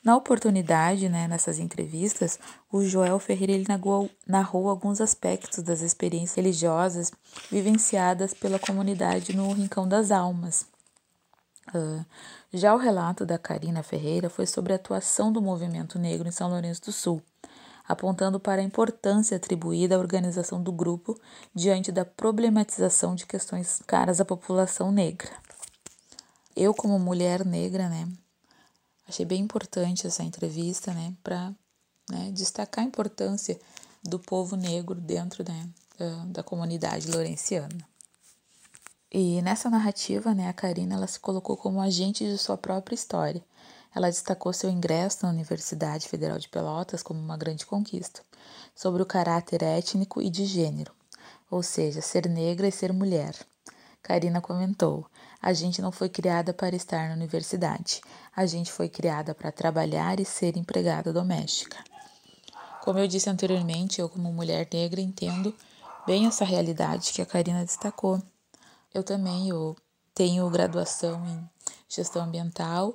Na 0.04 0.16
oportunidade, 0.16 1.10
né, 1.10 1.28
nessas 1.28 1.58
entrevistas, 1.58 2.38
o 2.72 2.84
Joel 2.84 3.18
Ferreira 3.18 3.54
ele 3.54 3.66
narrou, 3.68 4.10
narrou 4.28 4.70
alguns 4.70 5.02
aspectos 5.02 5.64
das 5.64 5.82
experiências 5.82 6.36
religiosas 6.36 7.12
vivenciadas 7.52 8.32
pela 8.32 8.60
comunidade 8.60 9.36
no 9.36 9.52
Rincão 9.52 9.88
das 9.88 10.12
Almas. 10.12 10.68
Uh, 11.74 12.06
já 12.54 12.76
o 12.76 12.78
relato 12.78 13.26
da 13.26 13.40
Karina 13.40 13.82
Ferreira 13.82 14.30
foi 14.30 14.46
sobre 14.46 14.74
a 14.74 14.76
atuação 14.76 15.32
do 15.32 15.42
movimento 15.42 15.98
negro 15.98 16.28
em 16.28 16.32
São 16.32 16.50
Lourenço 16.50 16.84
do 16.84 16.92
Sul, 16.92 17.20
apontando 17.88 18.40
para 18.40 18.62
a 18.62 18.66
importância 18.66 19.38
atribuída 19.38 19.96
à 19.96 20.00
organização 20.00 20.62
do 20.62 20.72
grupo 20.72 21.20
diante 21.54 21.92
da 21.92 22.04
problematização 22.04 23.16
de 23.16 23.26
questões 23.26 23.82
caras 23.86 24.20
à 24.20 24.26
população 24.26 24.92
negra. 24.92 25.32
Eu, 26.56 26.74
como 26.74 26.98
mulher 26.98 27.46
negra, 27.46 27.90
né, 27.90 28.08
achei 29.08 29.26
bem 29.26 29.42
importante 29.42 30.08
essa 30.08 30.24
entrevista, 30.24 30.94
né, 30.94 31.14
para 31.24 31.54
né, 32.10 32.32
destacar 32.32 32.84
a 32.84 32.88
importância 32.88 33.60
do 34.04 34.20
povo 34.20 34.56
negro 34.56 34.96
dentro 34.96 35.44
né, 35.48 35.68
da, 35.98 36.26
da 36.26 36.44
comunidade 36.44 37.12
lourenciana. 37.12 37.88
E 39.12 39.42
nessa 39.42 39.70
narrativa, 39.70 40.34
né, 40.34 40.50
a 40.50 40.54
Karina 40.54 40.96
ela 40.96 41.08
se 41.08 41.20
colocou 41.20 41.56
como 41.56 41.82
agente 41.82 42.26
de 42.26 42.38
sua 42.38 42.58
própria 42.58 42.96
história, 42.96 43.44
ela 43.96 44.10
destacou 44.10 44.52
seu 44.52 44.70
ingresso 44.70 45.20
na 45.24 45.30
Universidade 45.30 46.10
Federal 46.10 46.38
de 46.38 46.50
Pelotas 46.50 47.02
como 47.02 47.18
uma 47.18 47.38
grande 47.38 47.66
conquista, 47.66 48.22
sobre 48.76 49.02
o 49.02 49.06
caráter 49.06 49.64
étnico 49.64 50.22
e 50.22 50.30
de 50.30 50.46
gênero, 50.46 50.92
ou 51.50 51.64
seja, 51.64 52.02
ser 52.02 52.28
negra 52.28 52.68
e 52.68 52.72
ser 52.74 52.92
mulher. 52.92 53.34
Karina 54.04 54.42
comentou: 54.42 55.06
A 55.42 55.54
gente 55.54 55.82
não 55.82 55.94
foi 55.94 56.10
criada 56.10 56.54
para 56.54 56.76
estar 56.76 57.08
na 57.08 57.16
universidade, 57.16 58.02
a 58.36 58.46
gente 58.46 58.70
foi 58.70 58.90
criada 58.90 59.34
para 59.34 59.50
trabalhar 59.50 60.20
e 60.20 60.26
ser 60.26 60.58
empregada 60.58 61.14
doméstica. 61.14 61.78
Como 62.84 63.00
eu 63.00 63.08
disse 63.08 63.30
anteriormente, 63.30 64.02
eu, 64.02 64.10
como 64.10 64.32
mulher 64.32 64.68
negra, 64.72 65.00
entendo 65.00 65.56
bem 66.06 66.28
essa 66.28 66.44
realidade 66.44 67.14
que 67.14 67.22
a 67.22 67.26
Karina 67.26 67.64
destacou. 67.64 68.22
Eu 68.94 69.04
também 69.04 69.50
eu 69.50 69.76
tenho 70.14 70.50
graduação 70.50 71.26
em 71.26 71.50
gestão 71.90 72.24
ambiental 72.24 72.94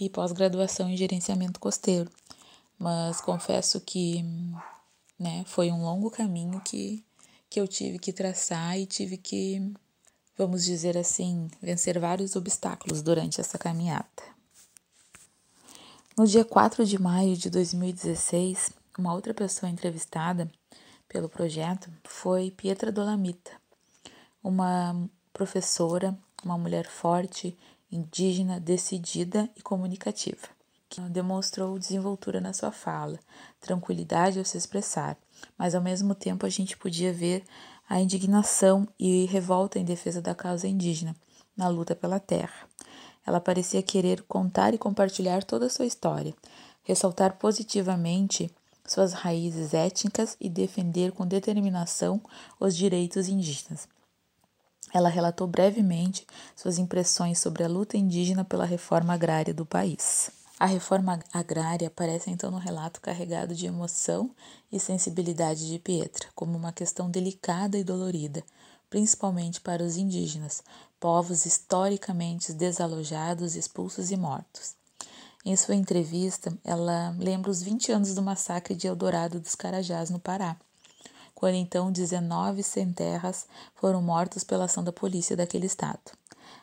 e 0.00 0.08
pós-graduação 0.08 0.88
em 0.88 0.96
gerenciamento 0.96 1.60
costeiro. 1.60 2.10
Mas 2.78 3.20
confesso 3.20 3.78
que 3.80 4.24
né, 5.18 5.44
foi 5.46 5.70
um 5.70 5.82
longo 5.82 6.10
caminho 6.10 6.58
que, 6.62 7.04
que 7.50 7.60
eu 7.60 7.68
tive 7.68 7.98
que 7.98 8.10
traçar 8.10 8.78
e 8.78 8.86
tive 8.86 9.18
que, 9.18 9.72
vamos 10.38 10.64
dizer 10.64 10.96
assim, 10.96 11.50
vencer 11.60 11.98
vários 11.98 12.34
obstáculos 12.34 13.02
durante 13.02 13.38
essa 13.38 13.58
caminhada. 13.58 14.08
No 16.16 16.26
dia 16.26 16.44
4 16.44 16.86
de 16.86 16.98
maio 16.98 17.36
de 17.36 17.50
2016, 17.50 18.70
uma 18.98 19.12
outra 19.12 19.34
pessoa 19.34 19.70
entrevistada 19.70 20.50
pelo 21.06 21.28
projeto 21.28 21.90
foi 22.04 22.50
Pietra 22.50 22.90
Dolamita, 22.90 23.50
uma 24.42 25.08
professora, 25.32 26.18
uma 26.42 26.56
mulher 26.56 26.86
forte 26.86 27.56
indígena, 27.90 28.60
decidida 28.60 29.48
e 29.56 29.62
comunicativa, 29.62 30.48
que 30.88 31.00
demonstrou 31.02 31.78
desenvoltura 31.78 32.40
na 32.40 32.52
sua 32.52 32.70
fala, 32.70 33.18
tranquilidade 33.60 34.38
ao 34.38 34.44
se 34.44 34.56
expressar, 34.56 35.16
mas 35.56 35.74
ao 35.74 35.82
mesmo 35.82 36.14
tempo 36.14 36.46
a 36.46 36.48
gente 36.48 36.76
podia 36.76 37.12
ver 37.12 37.44
a 37.88 38.00
indignação 38.00 38.86
e 38.98 39.26
revolta 39.26 39.78
em 39.78 39.84
defesa 39.84 40.22
da 40.22 40.34
causa 40.34 40.68
indígena, 40.68 41.14
na 41.56 41.68
luta 41.68 41.94
pela 41.94 42.20
terra. 42.20 42.68
Ela 43.26 43.40
parecia 43.40 43.82
querer 43.82 44.22
contar 44.22 44.72
e 44.74 44.78
compartilhar 44.78 45.44
toda 45.44 45.66
a 45.66 45.70
sua 45.70 45.86
história, 45.86 46.34
ressaltar 46.84 47.36
positivamente 47.36 48.50
suas 48.86 49.12
raízes 49.12 49.74
étnicas 49.74 50.36
e 50.40 50.48
defender 50.48 51.12
com 51.12 51.26
determinação 51.26 52.20
os 52.58 52.76
direitos 52.76 53.28
indígenas. 53.28 53.88
Ela 54.92 55.08
relatou 55.08 55.46
brevemente 55.46 56.26
suas 56.56 56.78
impressões 56.78 57.38
sobre 57.38 57.62
a 57.62 57.68
luta 57.68 57.96
indígena 57.96 58.44
pela 58.44 58.64
reforma 58.64 59.14
agrária 59.14 59.54
do 59.54 59.64
país. 59.64 60.30
A 60.58 60.66
reforma 60.66 61.18
agrária 61.32 61.88
aparece 61.88 62.30
então 62.30 62.50
no 62.50 62.58
relato 62.58 63.00
carregado 63.00 63.54
de 63.54 63.66
emoção 63.66 64.30
e 64.70 64.78
sensibilidade 64.78 65.66
de 65.66 65.78
Pietra, 65.78 66.28
como 66.34 66.58
uma 66.58 66.72
questão 66.72 67.08
delicada 67.08 67.78
e 67.78 67.84
dolorida, 67.84 68.44
principalmente 68.90 69.60
para 69.60 69.82
os 69.82 69.96
indígenas, 69.96 70.62
povos 70.98 71.46
historicamente 71.46 72.52
desalojados, 72.52 73.54
expulsos 73.54 74.10
e 74.10 74.16
mortos. 74.16 74.74
Em 75.46 75.56
sua 75.56 75.74
entrevista, 75.74 76.52
ela 76.62 77.16
lembra 77.18 77.50
os 77.50 77.62
20 77.62 77.92
anos 77.92 78.14
do 78.14 78.20
massacre 78.20 78.74
de 78.74 78.86
Eldorado 78.86 79.40
dos 79.40 79.54
Carajás, 79.54 80.10
no 80.10 80.18
Pará 80.18 80.58
quando 81.40 81.54
então 81.54 81.90
19 81.90 82.62
sem 82.62 82.92
terras 82.92 83.46
foram 83.74 84.02
mortos 84.02 84.44
pela 84.44 84.66
ação 84.66 84.84
da 84.84 84.92
polícia 84.92 85.34
daquele 85.34 85.64
estado. 85.64 86.12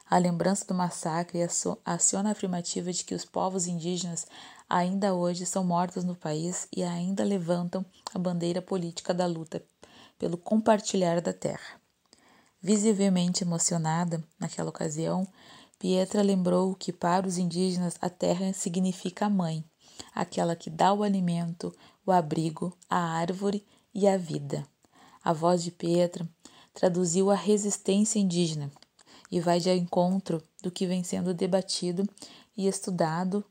A 0.07 0.19
lembrança 0.19 0.65
do 0.65 0.75
massacre 0.75 1.39
aciona 1.83 2.29
a 2.29 2.31
afirmativa 2.33 2.93
de 2.93 3.03
que 3.03 3.15
os 3.15 3.25
povos 3.25 3.65
indígenas 3.65 4.27
ainda 4.69 5.15
hoje 5.15 5.47
são 5.47 5.63
mortos 5.63 6.03
no 6.03 6.15
país 6.15 6.67
e 6.71 6.83
ainda 6.83 7.23
levantam 7.23 7.83
a 8.13 8.19
bandeira 8.19 8.61
política 8.61 9.15
da 9.15 9.25
luta 9.25 9.63
pelo 10.19 10.37
compartilhar 10.37 11.21
da 11.21 11.33
terra. 11.33 11.81
Visivelmente 12.61 13.43
emocionada 13.43 14.23
naquela 14.39 14.69
ocasião, 14.69 15.27
Pietra 15.79 16.21
lembrou 16.21 16.75
que 16.75 16.93
para 16.93 17.27
os 17.27 17.39
indígenas 17.39 17.95
a 17.99 18.11
terra 18.11 18.53
significa 18.53 19.27
mãe, 19.27 19.65
aquela 20.13 20.55
que 20.55 20.69
dá 20.69 20.93
o 20.93 21.01
alimento, 21.01 21.75
o 22.05 22.11
abrigo, 22.11 22.77
a 22.87 22.99
árvore 22.99 23.65
e 23.97 24.07
a 24.07 24.15
vida. 24.15 24.63
A 25.23 25.33
voz 25.33 25.63
de 25.63 25.71
Pietra 25.71 26.29
traduziu 26.71 27.31
a 27.31 27.35
resistência 27.35 28.19
indígena 28.19 28.71
e 29.31 29.41
vai 29.41 29.59
de 29.59 29.71
encontro 29.71 30.41
do 30.61 30.69
que 30.69 30.85
vem 30.85 31.03
sendo 31.03 31.33
debatido 31.33 32.07
e 32.55 32.67
estudado 32.67 33.43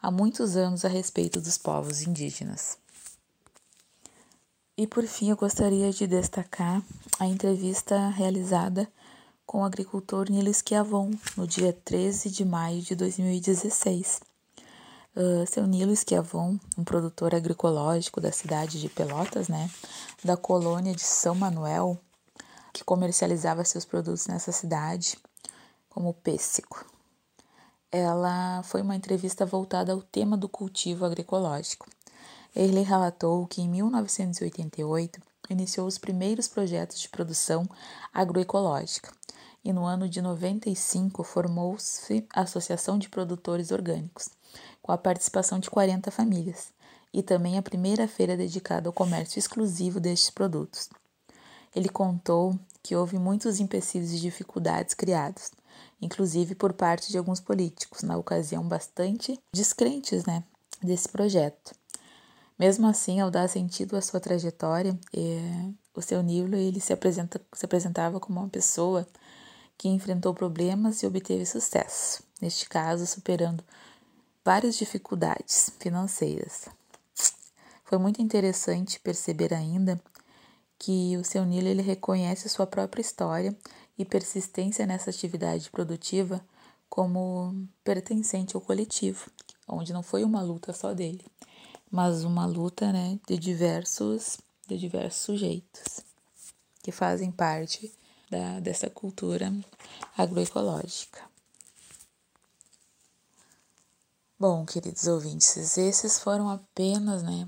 há 0.00 0.10
muitos 0.10 0.56
anos 0.56 0.86
a 0.86 0.88
respeito 0.88 1.38
dos 1.38 1.58
povos 1.58 2.00
indígenas. 2.00 2.78
E 4.74 4.86
por 4.86 5.06
fim, 5.06 5.28
eu 5.28 5.36
gostaria 5.36 5.92
de 5.92 6.06
destacar 6.06 6.82
a 7.18 7.26
entrevista 7.26 8.08
realizada 8.08 8.90
com 9.44 9.60
o 9.60 9.64
agricultor 9.64 10.30
Nilo 10.30 10.48
Esquiavon 10.48 11.10
no 11.36 11.46
dia 11.46 11.74
13 11.74 12.30
de 12.30 12.46
maio 12.46 12.80
de 12.80 12.94
2016. 12.94 14.29
Uh, 15.16 15.44
seu 15.44 15.66
Nilo 15.66 15.92
Esquiavon, 15.92 16.56
um 16.78 16.84
produtor 16.84 17.34
agroecológico 17.34 18.20
da 18.20 18.30
cidade 18.30 18.80
de 18.80 18.88
Pelotas, 18.88 19.48
né, 19.48 19.68
da 20.24 20.36
colônia 20.36 20.94
de 20.94 21.02
São 21.02 21.34
Manuel, 21.34 21.98
que 22.72 22.84
comercializava 22.84 23.64
seus 23.64 23.84
produtos 23.84 24.28
nessa 24.28 24.52
cidade, 24.52 25.18
como 25.88 26.14
pêssego. 26.14 26.84
Ela 27.90 28.62
foi 28.62 28.82
uma 28.82 28.94
entrevista 28.94 29.44
voltada 29.44 29.92
ao 29.92 30.00
tema 30.00 30.36
do 30.36 30.48
cultivo 30.48 31.04
agroecológico. 31.04 31.88
Ele 32.54 32.82
relatou 32.82 33.48
que 33.48 33.60
em 33.60 33.68
1988 33.68 35.20
iniciou 35.48 35.88
os 35.88 35.98
primeiros 35.98 36.46
projetos 36.46 37.00
de 37.00 37.08
produção 37.08 37.68
agroecológica 38.14 39.12
e 39.64 39.72
no 39.72 39.84
ano 39.84 40.08
de 40.08 40.22
95 40.22 41.22
formou-se 41.24 42.26
a 42.32 42.42
Associação 42.42 42.96
de 42.96 43.08
Produtores 43.08 43.72
Orgânicos, 43.72 44.30
com 44.90 44.94
a 44.94 44.98
participação 44.98 45.60
de 45.60 45.70
40 45.70 46.10
famílias, 46.10 46.72
e 47.14 47.22
também 47.22 47.56
a 47.56 47.62
primeira 47.62 48.08
feira 48.08 48.36
dedicada 48.36 48.88
ao 48.88 48.92
comércio 48.92 49.38
exclusivo 49.38 50.00
destes 50.00 50.30
produtos. 50.30 50.90
Ele 51.72 51.88
contou 51.88 52.58
que 52.82 52.96
houve 52.96 53.16
muitos 53.16 53.60
empecilhos 53.60 54.10
e 54.10 54.18
dificuldades 54.18 54.92
criados, 54.92 55.52
inclusive 56.02 56.56
por 56.56 56.72
parte 56.72 57.08
de 57.08 57.16
alguns 57.16 57.38
políticos, 57.38 58.02
na 58.02 58.16
ocasião 58.16 58.66
bastante 58.66 59.38
descrentes 59.54 60.24
né, 60.24 60.42
desse 60.82 61.08
projeto. 61.08 61.72
Mesmo 62.58 62.88
assim, 62.88 63.20
ao 63.20 63.30
dar 63.30 63.48
sentido 63.48 63.96
à 63.96 64.02
sua 64.02 64.18
trajetória, 64.18 64.98
é, 65.14 65.70
o 65.94 66.02
seu 66.02 66.20
Nilo 66.20 66.56
ele 66.56 66.80
se, 66.80 66.92
apresenta, 66.92 67.40
se 67.52 67.64
apresentava 67.64 68.18
como 68.18 68.40
uma 68.40 68.48
pessoa 68.48 69.06
que 69.78 69.88
enfrentou 69.88 70.34
problemas 70.34 71.00
e 71.00 71.06
obteve 71.06 71.46
sucesso, 71.46 72.24
neste 72.42 72.68
caso 72.68 73.06
superando 73.06 73.62
várias 74.44 74.76
dificuldades 74.76 75.70
financeiras. 75.78 76.66
Foi 77.84 77.98
muito 77.98 78.22
interessante 78.22 79.00
perceber 79.00 79.52
ainda 79.52 80.00
que 80.78 81.16
o 81.16 81.24
seu 81.24 81.44
Nilo 81.44 81.68
ele 81.68 81.82
reconhece 81.82 82.48
sua 82.48 82.66
própria 82.66 83.02
história 83.02 83.56
e 83.98 84.04
persistência 84.04 84.86
nessa 84.86 85.10
atividade 85.10 85.70
produtiva 85.70 86.40
como 86.88 87.68
pertencente 87.84 88.56
ao 88.56 88.62
coletivo, 88.62 89.30
onde 89.68 89.92
não 89.92 90.02
foi 90.02 90.24
uma 90.24 90.42
luta 90.42 90.72
só 90.72 90.94
dele, 90.94 91.24
mas 91.90 92.24
uma 92.24 92.46
luta 92.46 92.92
né, 92.92 93.18
de 93.26 93.36
diversos 93.36 94.38
de 94.66 94.78
diversos 94.78 95.22
sujeitos 95.22 96.00
que 96.80 96.92
fazem 96.92 97.30
parte 97.30 97.92
da, 98.30 98.60
dessa 98.60 98.88
cultura 98.88 99.52
agroecológica. 100.16 101.29
Bom, 104.40 104.64
queridos 104.64 105.06
ouvintes, 105.06 105.76
esses 105.76 106.18
foram 106.18 106.48
apenas, 106.48 107.22
né, 107.22 107.46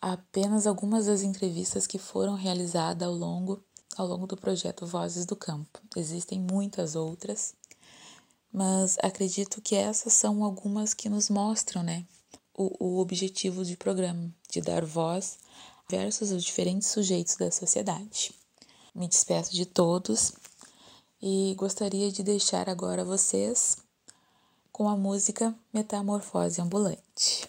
apenas 0.00 0.66
algumas 0.66 1.04
das 1.04 1.20
entrevistas 1.20 1.86
que 1.86 1.98
foram 1.98 2.34
realizadas 2.34 3.06
ao 3.06 3.12
longo 3.12 3.62
ao 3.94 4.06
longo 4.06 4.26
do 4.26 4.38
projeto 4.38 4.86
Vozes 4.86 5.26
do 5.26 5.36
Campo. 5.36 5.78
Existem 5.94 6.40
muitas 6.40 6.96
outras, 6.96 7.54
mas 8.50 8.96
acredito 9.02 9.60
que 9.60 9.74
essas 9.74 10.14
são 10.14 10.42
algumas 10.42 10.94
que 10.94 11.10
nos 11.10 11.28
mostram 11.28 11.82
né, 11.82 12.06
o, 12.54 12.74
o 12.82 12.98
objetivo 12.98 13.62
do 13.62 13.76
programa, 13.76 14.34
de 14.50 14.62
dar 14.62 14.82
voz 14.82 15.38
versus 15.90 16.30
os 16.30 16.42
diferentes 16.42 16.88
sujeitos 16.88 17.36
da 17.36 17.50
sociedade. 17.50 18.34
Me 18.94 19.06
despeço 19.06 19.52
de 19.52 19.66
todos 19.66 20.32
e 21.20 21.54
gostaria 21.58 22.10
de 22.10 22.22
deixar 22.22 22.66
agora 22.66 23.04
vocês 23.04 23.76
com 24.76 24.90
a 24.90 24.94
música 24.94 25.54
Metamorfose 25.72 26.60
Ambulante. 26.60 27.48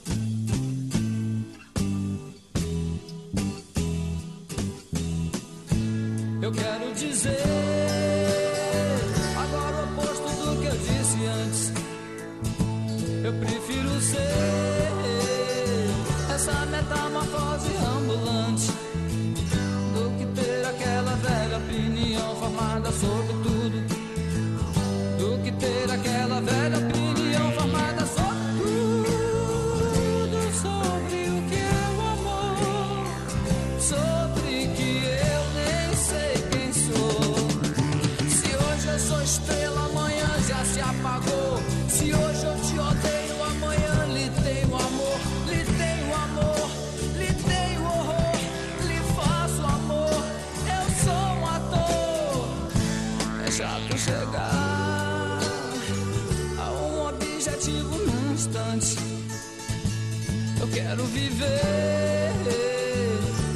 quero 60.91 61.03
viver 61.05 62.33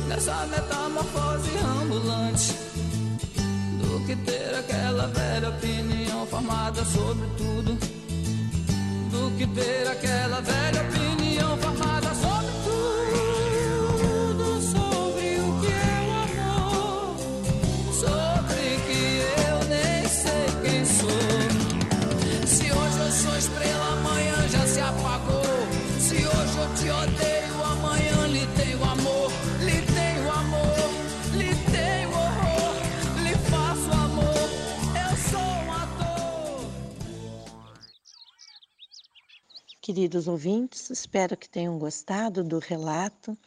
nessa 0.08 0.45
metamorfose 0.47 1.49
ambulante 1.81 2.53
do 3.79 4.05
que 4.05 4.15
ter 4.17 4.55
aquela 4.55 5.08
velha 5.08 5.49
opinião 5.49 6.25
formada 6.27 6.84
sobre 6.86 7.27
tudo 7.38 7.77
do 9.12 9.38
que 9.38 9.47
ter 9.47 9.88
aquela 9.88 10.41
velha 10.41 10.81
opinião 10.81 11.14
queridos 39.95 40.27
ouvintes, 40.27 40.89
espero 40.89 41.38
que 41.38 41.47
tenham 41.47 41.79
gostado 41.79 42.43
do 42.43 42.60
relato 42.60 43.38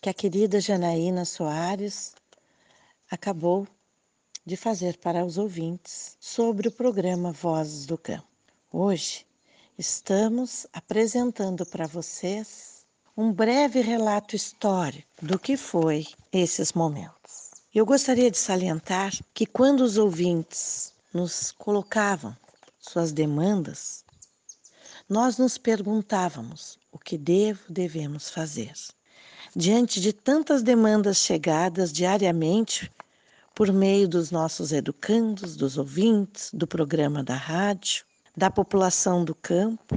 que 0.00 0.10
a 0.10 0.12
querida 0.12 0.60
Janaína 0.60 1.24
Soares 1.24 2.12
acabou 3.08 3.68
de 4.44 4.56
fazer 4.56 4.96
para 4.96 5.24
os 5.24 5.38
ouvintes 5.38 6.16
sobre 6.18 6.66
o 6.66 6.72
programa 6.72 7.30
Vozes 7.30 7.86
do 7.86 7.96
Campo. 7.96 8.26
Hoje 8.72 9.24
estamos 9.78 10.66
apresentando 10.72 11.64
para 11.64 11.86
vocês 11.86 12.84
um 13.16 13.32
breve 13.32 13.80
relato 13.80 14.34
histórico 14.34 15.06
do 15.22 15.38
que 15.38 15.56
foi 15.56 16.04
esses 16.32 16.72
momentos. 16.72 17.52
Eu 17.72 17.86
gostaria 17.86 18.28
de 18.28 18.38
salientar 18.38 19.12
que 19.32 19.46
quando 19.46 19.82
os 19.82 19.96
ouvintes 19.96 20.92
nos 21.14 21.52
colocavam 21.52 22.36
suas 22.76 23.12
demandas, 23.12 24.04
nós 25.08 25.38
nos 25.38 25.56
perguntávamos 25.56 26.78
o 26.90 26.98
que 26.98 27.16
devo, 27.16 27.60
devemos 27.68 28.28
fazer. 28.28 28.72
Diante 29.54 30.00
de 30.00 30.12
tantas 30.12 30.62
demandas 30.62 31.18
chegadas 31.18 31.92
diariamente 31.92 32.92
por 33.54 33.72
meio 33.72 34.08
dos 34.08 34.32
nossos 34.32 34.72
educandos, 34.72 35.56
dos 35.56 35.78
ouvintes, 35.78 36.50
do 36.52 36.66
programa 36.66 37.22
da 37.22 37.36
rádio, 37.36 38.04
da 38.36 38.50
população 38.50 39.24
do 39.24 39.34
campo, 39.34 39.96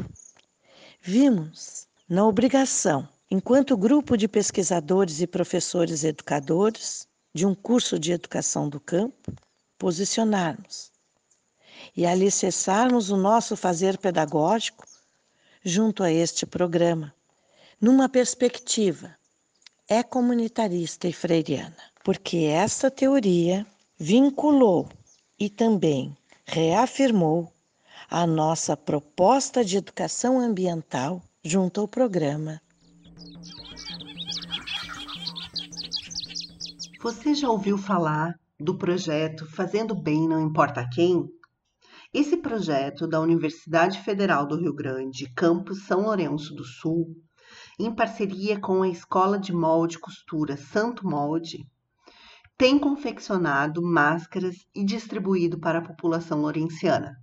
vimos 1.02 1.88
na 2.08 2.26
obrigação, 2.26 3.10
enquanto 3.32 3.76
grupo 3.76 4.16
de 4.16 4.28
pesquisadores 4.28 5.22
e 5.22 5.28
professores 5.28 6.04
educadores 6.04 7.08
de 7.34 7.46
um 7.46 7.56
curso 7.56 7.98
de 7.98 8.12
educação 8.12 8.70
do 8.70 8.80
campo, 8.80 9.34
posicionarmos 9.78 10.92
e 11.98 12.06
alicerçarmos 12.06 13.10
o 13.10 13.18
nosso 13.18 13.58
fazer 13.58 13.98
pedagógico 13.98 14.86
junto 15.64 16.04
a 16.04 16.12
este 16.12 16.46
programa, 16.46 17.14
numa 17.80 18.10
perspectiva 18.10 19.16
é 19.88 20.04
comunitarista 20.04 21.08
e 21.08 21.14
freiriana, 21.14 21.78
porque 22.04 22.38
esta 22.38 22.92
teoria 22.92 23.66
vinculou 23.98 24.88
e 25.40 25.50
também 25.50 26.16
reafirmou 26.46 27.52
a 28.10 28.26
nossa 28.26 28.76
proposta 28.76 29.64
de 29.64 29.78
educação 29.78 30.40
ambiental 30.40 31.22
junto 31.44 31.82
ao 31.82 31.88
programa. 31.88 32.62
Você 37.02 37.34
já 37.34 37.50
ouviu 37.50 37.78
falar 37.78 38.38
do 38.60 38.76
projeto 38.76 39.46
Fazendo 39.46 39.96
Bem 39.96 40.28
Não 40.28 40.42
Importa 40.42 40.88
Quem? 40.94 41.30
Esse 42.12 42.38
projeto 42.38 43.08
da 43.08 43.22
Universidade 43.22 44.02
Federal 44.02 44.48
do 44.48 44.58
Rio 44.60 44.74
Grande, 44.74 45.32
campus 45.36 45.86
São 45.86 46.02
Lourenço 46.02 46.56
do 46.56 46.64
Sul, 46.64 47.16
em 47.80 47.94
parceria 47.94 48.60
com 48.60 48.82
a 48.82 48.90
Escola 48.90 49.38
de 49.38 49.54
Molde 49.54 49.98
e 49.98 50.00
Costura 50.00 50.58
Santo 50.58 51.08
Molde, 51.08 51.60
tem 52.58 52.80
confeccionado 52.80 53.84
máscaras 53.84 54.56
e 54.74 54.84
distribuído 54.84 55.60
para 55.60 55.78
a 55.78 55.84
população 55.84 56.42
lourenciana. 56.42 57.16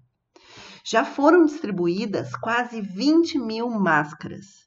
Já 0.84 1.04
foram 1.04 1.44
distribuídas 1.44 2.36
quase 2.36 2.80
20 2.80 3.40
mil 3.40 3.68
máscaras. 3.68 4.66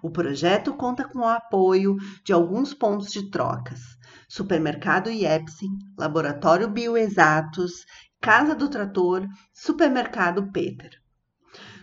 O 0.00 0.08
projeto 0.08 0.72
conta 0.74 1.08
com 1.08 1.18
o 1.18 1.28
apoio 1.28 1.96
de 2.24 2.32
alguns 2.32 2.74
pontos 2.74 3.10
de 3.10 3.28
trocas: 3.28 3.80
Supermercado 4.28 5.10
Iepsen, 5.10 5.70
Laboratório 5.96 6.68
Bioexatos 6.68 7.84
Casa 8.20 8.52
do 8.52 8.68
Trator, 8.68 9.26
Supermercado 9.54 10.50
Peter. 10.50 10.90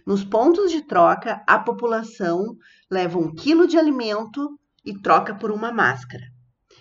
Nos 0.05 0.23
pontos 0.23 0.69
de 0.69 0.81
troca, 0.81 1.41
a 1.47 1.57
população 1.57 2.57
leva 2.91 3.17
um 3.17 3.33
quilo 3.33 3.65
de 3.65 3.77
alimento 3.77 4.59
e 4.83 4.99
troca 4.99 5.33
por 5.33 5.49
uma 5.49 5.71
máscara, 5.71 6.25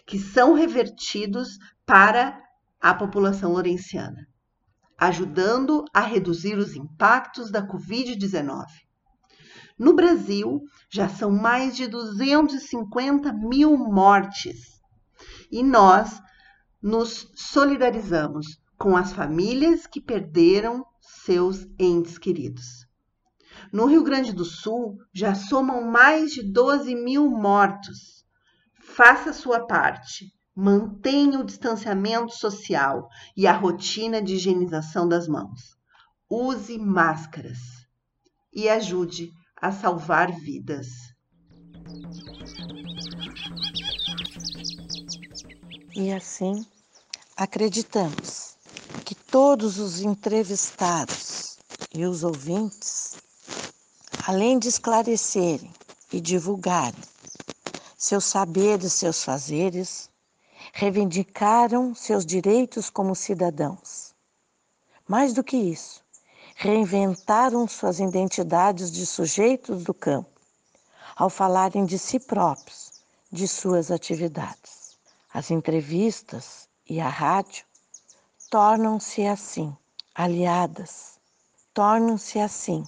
que 0.07 0.19
são 0.19 0.55
revertidos 0.55 1.57
para 1.87 2.39
a 2.81 2.93
população 2.93 3.53
lourenciana, 3.53 4.27
ajudando 4.99 5.85
a 5.95 6.01
reduzir 6.01 6.59
os 6.59 6.75
impactos 6.75 7.51
da 7.51 7.67
Covid-19. 7.67 8.67
No 9.79 9.95
Brasil, 9.95 10.61
já 10.91 11.09
são 11.09 11.31
mais 11.31 11.77
de 11.77 11.87
250 11.87 13.33
mil 13.33 13.79
mortes 13.79 14.81
e 15.51 15.63
nós 15.63 16.21
nos 16.83 17.31
solidarizamos 17.35 18.64
com 18.85 18.99
as 18.99 19.15
famílias 19.15 19.87
que 19.87 19.99
perderam 19.99 20.85
seus 21.01 21.67
entes 21.79 22.19
queridos. 22.19 22.87
No 23.73 23.87
Rio 23.87 24.05
Grande 24.05 24.31
do 24.31 24.45
Sul, 24.45 24.99
já 25.11 25.35
somam 25.35 25.91
mais 25.91 26.33
de 26.33 26.43
12 26.43 26.95
mil 26.95 27.31
mortos. 27.31 28.27
Faça 28.79 29.33
sua 29.33 29.67
parte. 29.67 30.27
Mantenha 30.55 31.41
o 31.41 31.45
distanciamento 31.45 32.35
social 32.35 33.09
e 33.35 33.47
a 33.47 33.55
rotina 33.55 34.21
de 34.21 34.35
higienização 34.35 35.09
das 35.09 35.27
mãos. 35.27 35.79
Use 36.29 36.77
máscaras 36.77 37.59
e 38.53 38.69
ajude 38.69 39.33
a 39.57 39.73
salvar 39.73 40.31
vidas. 40.31 40.89
E 45.97 46.13
assim, 46.13 46.67
acreditamos 47.35 48.54
todos 49.35 49.81
os 49.81 50.01
entrevistados 50.01 51.59
e 51.93 52.05
os 52.07 52.23
ouvintes, 52.23 53.17
além 54.29 54.61
de 54.61 54.69
esclarecerem 54.69 55.73
e 56.13 56.21
divulgarem 56.21 57.03
seus 57.99 58.27
saberes, 58.27 58.93
seus 58.93 59.25
fazeres, 59.25 60.09
reivindicaram 60.73 61.97
seus 61.97 62.25
direitos 62.25 62.89
como 62.89 63.17
cidadãos. 63.17 64.15
Mais 65.09 65.33
do 65.33 65.43
que 65.43 65.57
isso, 65.57 66.01
reinventaram 66.55 67.67
suas 67.67 67.99
identidades 67.99 68.89
de 68.89 69.05
sujeitos 69.05 69.83
do 69.83 69.93
campo, 69.93 70.31
ao 71.17 71.29
falarem 71.29 71.85
de 71.85 71.99
si 71.99 72.21
próprios, 72.21 73.03
de 73.33 73.49
suas 73.49 73.91
atividades. 73.91 74.97
As 75.33 75.51
entrevistas 75.51 76.69
e 76.89 77.01
a 77.01 77.09
rádio 77.09 77.65
tornam-se 78.55 79.27
assim 79.27 79.77
aliadas, 80.15 81.19
tornam-se 81.73 82.39
assim 82.39 82.87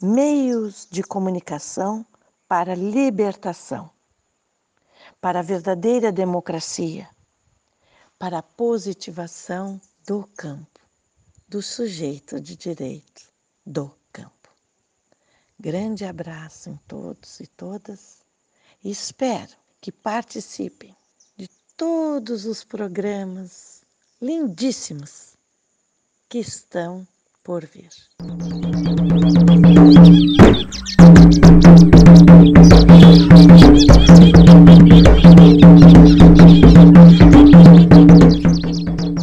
meios 0.00 0.88
de 0.90 1.02
comunicação 1.02 2.06
para 2.48 2.74
libertação, 2.74 3.90
para 5.20 5.40
a 5.40 5.42
verdadeira 5.42 6.10
democracia, 6.10 7.06
para 8.18 8.38
a 8.38 8.42
positivação 8.42 9.78
do 10.06 10.26
campo, 10.34 10.80
do 11.46 11.60
sujeito 11.60 12.40
de 12.40 12.56
direito 12.56 13.30
do 13.66 13.94
campo. 14.10 14.48
Grande 15.60 16.06
abraço 16.06 16.70
em 16.70 16.76
todos 16.88 17.38
e 17.38 17.46
todas 17.46 18.22
e 18.82 18.90
espero 18.90 19.52
que 19.78 19.92
participem 19.92 20.96
de 21.36 21.48
todos 21.76 22.46
os 22.46 22.64
programas 22.64 23.71
lindíssimos 24.22 25.32
que 26.30 26.38
estão 26.38 27.04
por 27.42 27.66
vir. 27.66 27.88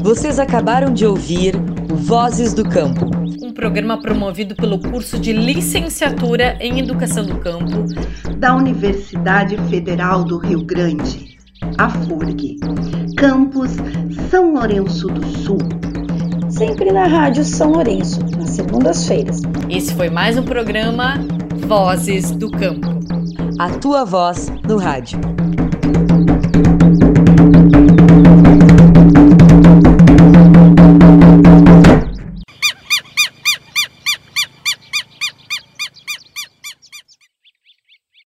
Vocês 0.04 0.38
acabaram 0.38 0.94
de 0.94 1.06
ouvir 1.06 1.56
Vozes 1.88 2.54
do 2.54 2.68
Campo. 2.68 3.06
Um 3.42 3.54
programa 3.54 4.02
promovido 4.02 4.54
pelo 4.54 4.82
curso 4.82 5.18
de 5.18 5.32
licenciatura 5.32 6.58
em 6.60 6.78
Educação 6.80 7.26
do 7.26 7.40
Campo 7.40 7.86
da 8.38 8.54
Universidade 8.54 9.56
Federal 9.70 10.26
do 10.26 10.38
Rio 10.40 10.62
Grande, 10.62 11.39
a 11.78 11.90
FURG, 11.90 12.58
campus 13.18 13.72
São 14.30 14.54
Lourenço 14.54 15.08
do 15.08 15.26
Sul. 15.40 15.58
Sempre 16.50 16.92
na 16.92 17.06
Rádio 17.06 17.44
São 17.44 17.72
Lourenço, 17.72 18.20
nas 18.38 18.50
segundas-feiras. 18.52 19.42
Esse 19.70 19.94
foi 19.94 20.10
mais 20.10 20.38
um 20.38 20.44
programa 20.44 21.16
Vozes 21.68 22.32
do 22.32 22.50
Campo. 22.50 22.88
A 23.60 23.70
tua 23.70 24.06
voz 24.06 24.52
no 24.68 24.78
rádio. 24.78 25.20